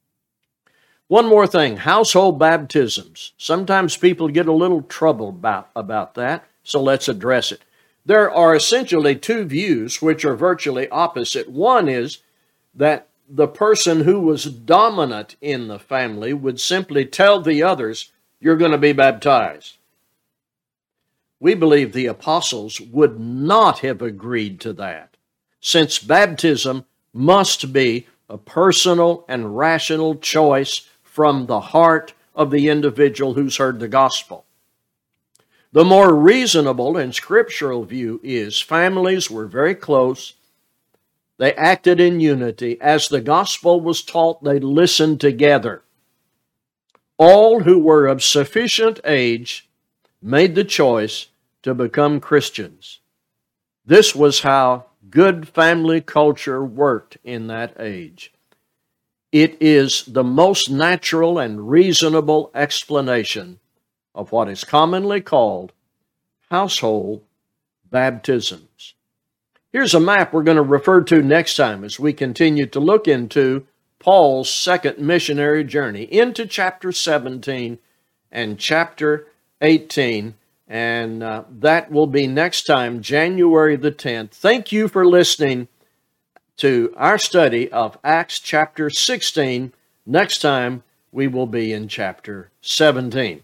One 1.09 1.27
more 1.27 1.47
thing 1.47 1.79
household 1.79 2.39
baptisms. 2.39 3.33
Sometimes 3.37 3.97
people 3.97 4.29
get 4.29 4.47
a 4.47 4.53
little 4.53 4.83
trouble 4.83 5.31
about, 5.31 5.71
about 5.75 6.15
that, 6.15 6.45
so 6.63 6.83
let's 6.83 7.09
address 7.09 7.53
it. 7.53 7.63
There 8.05 8.31
are 8.31 8.55
essentially 8.55 9.17
two 9.17 9.45
views 9.45 10.03
which 10.03 10.25
are 10.25 10.35
virtually 10.35 10.89
opposite. 10.89 11.49
One 11.49 11.89
is 11.89 12.19
that 12.75 13.09
the 13.29 13.49
person 13.49 14.01
who 14.01 14.21
was 14.21 14.45
dominant 14.45 15.37
in 15.41 15.69
the 15.69 15.79
family 15.79 16.35
would 16.35 16.61
simply 16.61 17.07
tell 17.07 17.41
the 17.41 17.63
others, 17.63 18.11
You're 18.41 18.57
going 18.57 18.73
to 18.73 18.79
be 18.79 18.93
baptized. 18.93 19.77
We 21.39 21.55
believe 21.55 21.93
the 21.93 22.07
apostles 22.07 22.81
would 22.81 23.19
not 23.19 23.81
have 23.81 24.03
agreed 24.03 24.61
to 24.61 24.73
that, 24.75 25.17
since 25.61 25.99
baptism 25.99 26.85
must 27.13 27.73
be 27.73 28.07
a 28.33 28.39
personal 28.39 29.27
and 29.29 29.59
rational 29.59 30.15
choice 30.17 30.89
from 31.03 31.45
the 31.45 31.61
heart 31.61 32.15
of 32.35 32.51
the 32.51 32.71
individual 32.71 33.35
who's 33.35 33.59
heard 33.59 33.79
the 33.79 33.89
gospel. 33.89 34.47
The 35.73 35.85
more 35.85 36.15
reasonable 36.15 36.97
and 36.97 37.15
scriptural 37.15 37.85
view 37.85 38.21
is 38.23 38.59
families 38.59 39.31
were 39.31 39.47
very 39.47 39.75
close. 39.75 40.33
They 41.37 41.53
acted 41.55 42.01
in 42.01 42.21
unity. 42.21 42.81
As 42.81 43.09
the 43.09 43.21
gospel 43.21 43.83
was 43.83 44.03
taught, 44.03 44.43
they 44.43 44.59
listened 44.59 45.21
together. 45.21 45.83
All 47.19 47.61
who 47.61 47.79
were 47.79 48.07
of 48.07 48.25
sufficient 48.25 48.99
age 49.05 49.69
made 50.23 50.55
the 50.55 50.65
choice 50.65 51.27
to 51.65 51.75
become 51.75 52.19
Christians. 52.19 53.01
This 53.85 54.15
was 54.15 54.41
how 54.41 54.87
good 55.11 55.49
family 55.49 56.01
culture 56.01 56.65
worked 56.65 57.17
in 57.25 57.47
that 57.49 57.77
age. 57.79 58.33
It 59.31 59.57
is 59.61 60.05
the 60.05 60.25
most 60.25 60.71
natural 60.71 61.39
and 61.39 61.71
reasonable 61.71 62.51
explanation 62.55 63.59
of 64.15 64.31
what 64.31 64.49
is 64.49 64.65
commonly 64.65 65.21
called 65.21 65.73
household 66.51 67.23
baptisms. 67.91 68.95
Here's 69.73 69.95
a 69.95 70.01
map 70.01 70.33
we're 70.33 70.43
going 70.43 70.59
to 70.59 70.63
refer 70.63 71.01
to 71.05 71.23
next 71.23 71.57
time 71.57 71.83
as 71.83 71.99
we 71.99 72.13
continue 72.13 72.67
to 72.67 72.81
look 72.81 73.09
into 73.09 73.67
Paul's 73.99 74.51
second 74.51 74.99
missionary 74.99 75.65
journey 75.65 76.03
into 76.03 76.45
chapter 76.45 76.93
17 76.93 77.79
and 78.31 78.59
chapter 78.59 79.29
18 79.63 80.35
and 80.69 81.23
uh, 81.23 81.45
that 81.51 81.91
will 81.91 82.07
be 82.07 82.27
next 82.27 82.65
time, 82.65 83.03
January 83.03 83.77
the 83.77 83.93
10th. 83.93 84.31
Thank 84.31 84.73
you 84.73 84.89
for 84.89 85.05
listening 85.05 85.69
to 86.59 86.93
our 86.97 87.19
study 87.19 87.71
of 87.71 87.99
Acts 88.05 88.39
chapter 88.39 88.89
16. 88.89 89.73
Next 90.07 90.39
time, 90.39 90.83
we 91.11 91.27
will 91.27 91.47
be 91.47 91.73
in 91.73 91.89
chapter 91.89 92.51
17. 92.61 93.43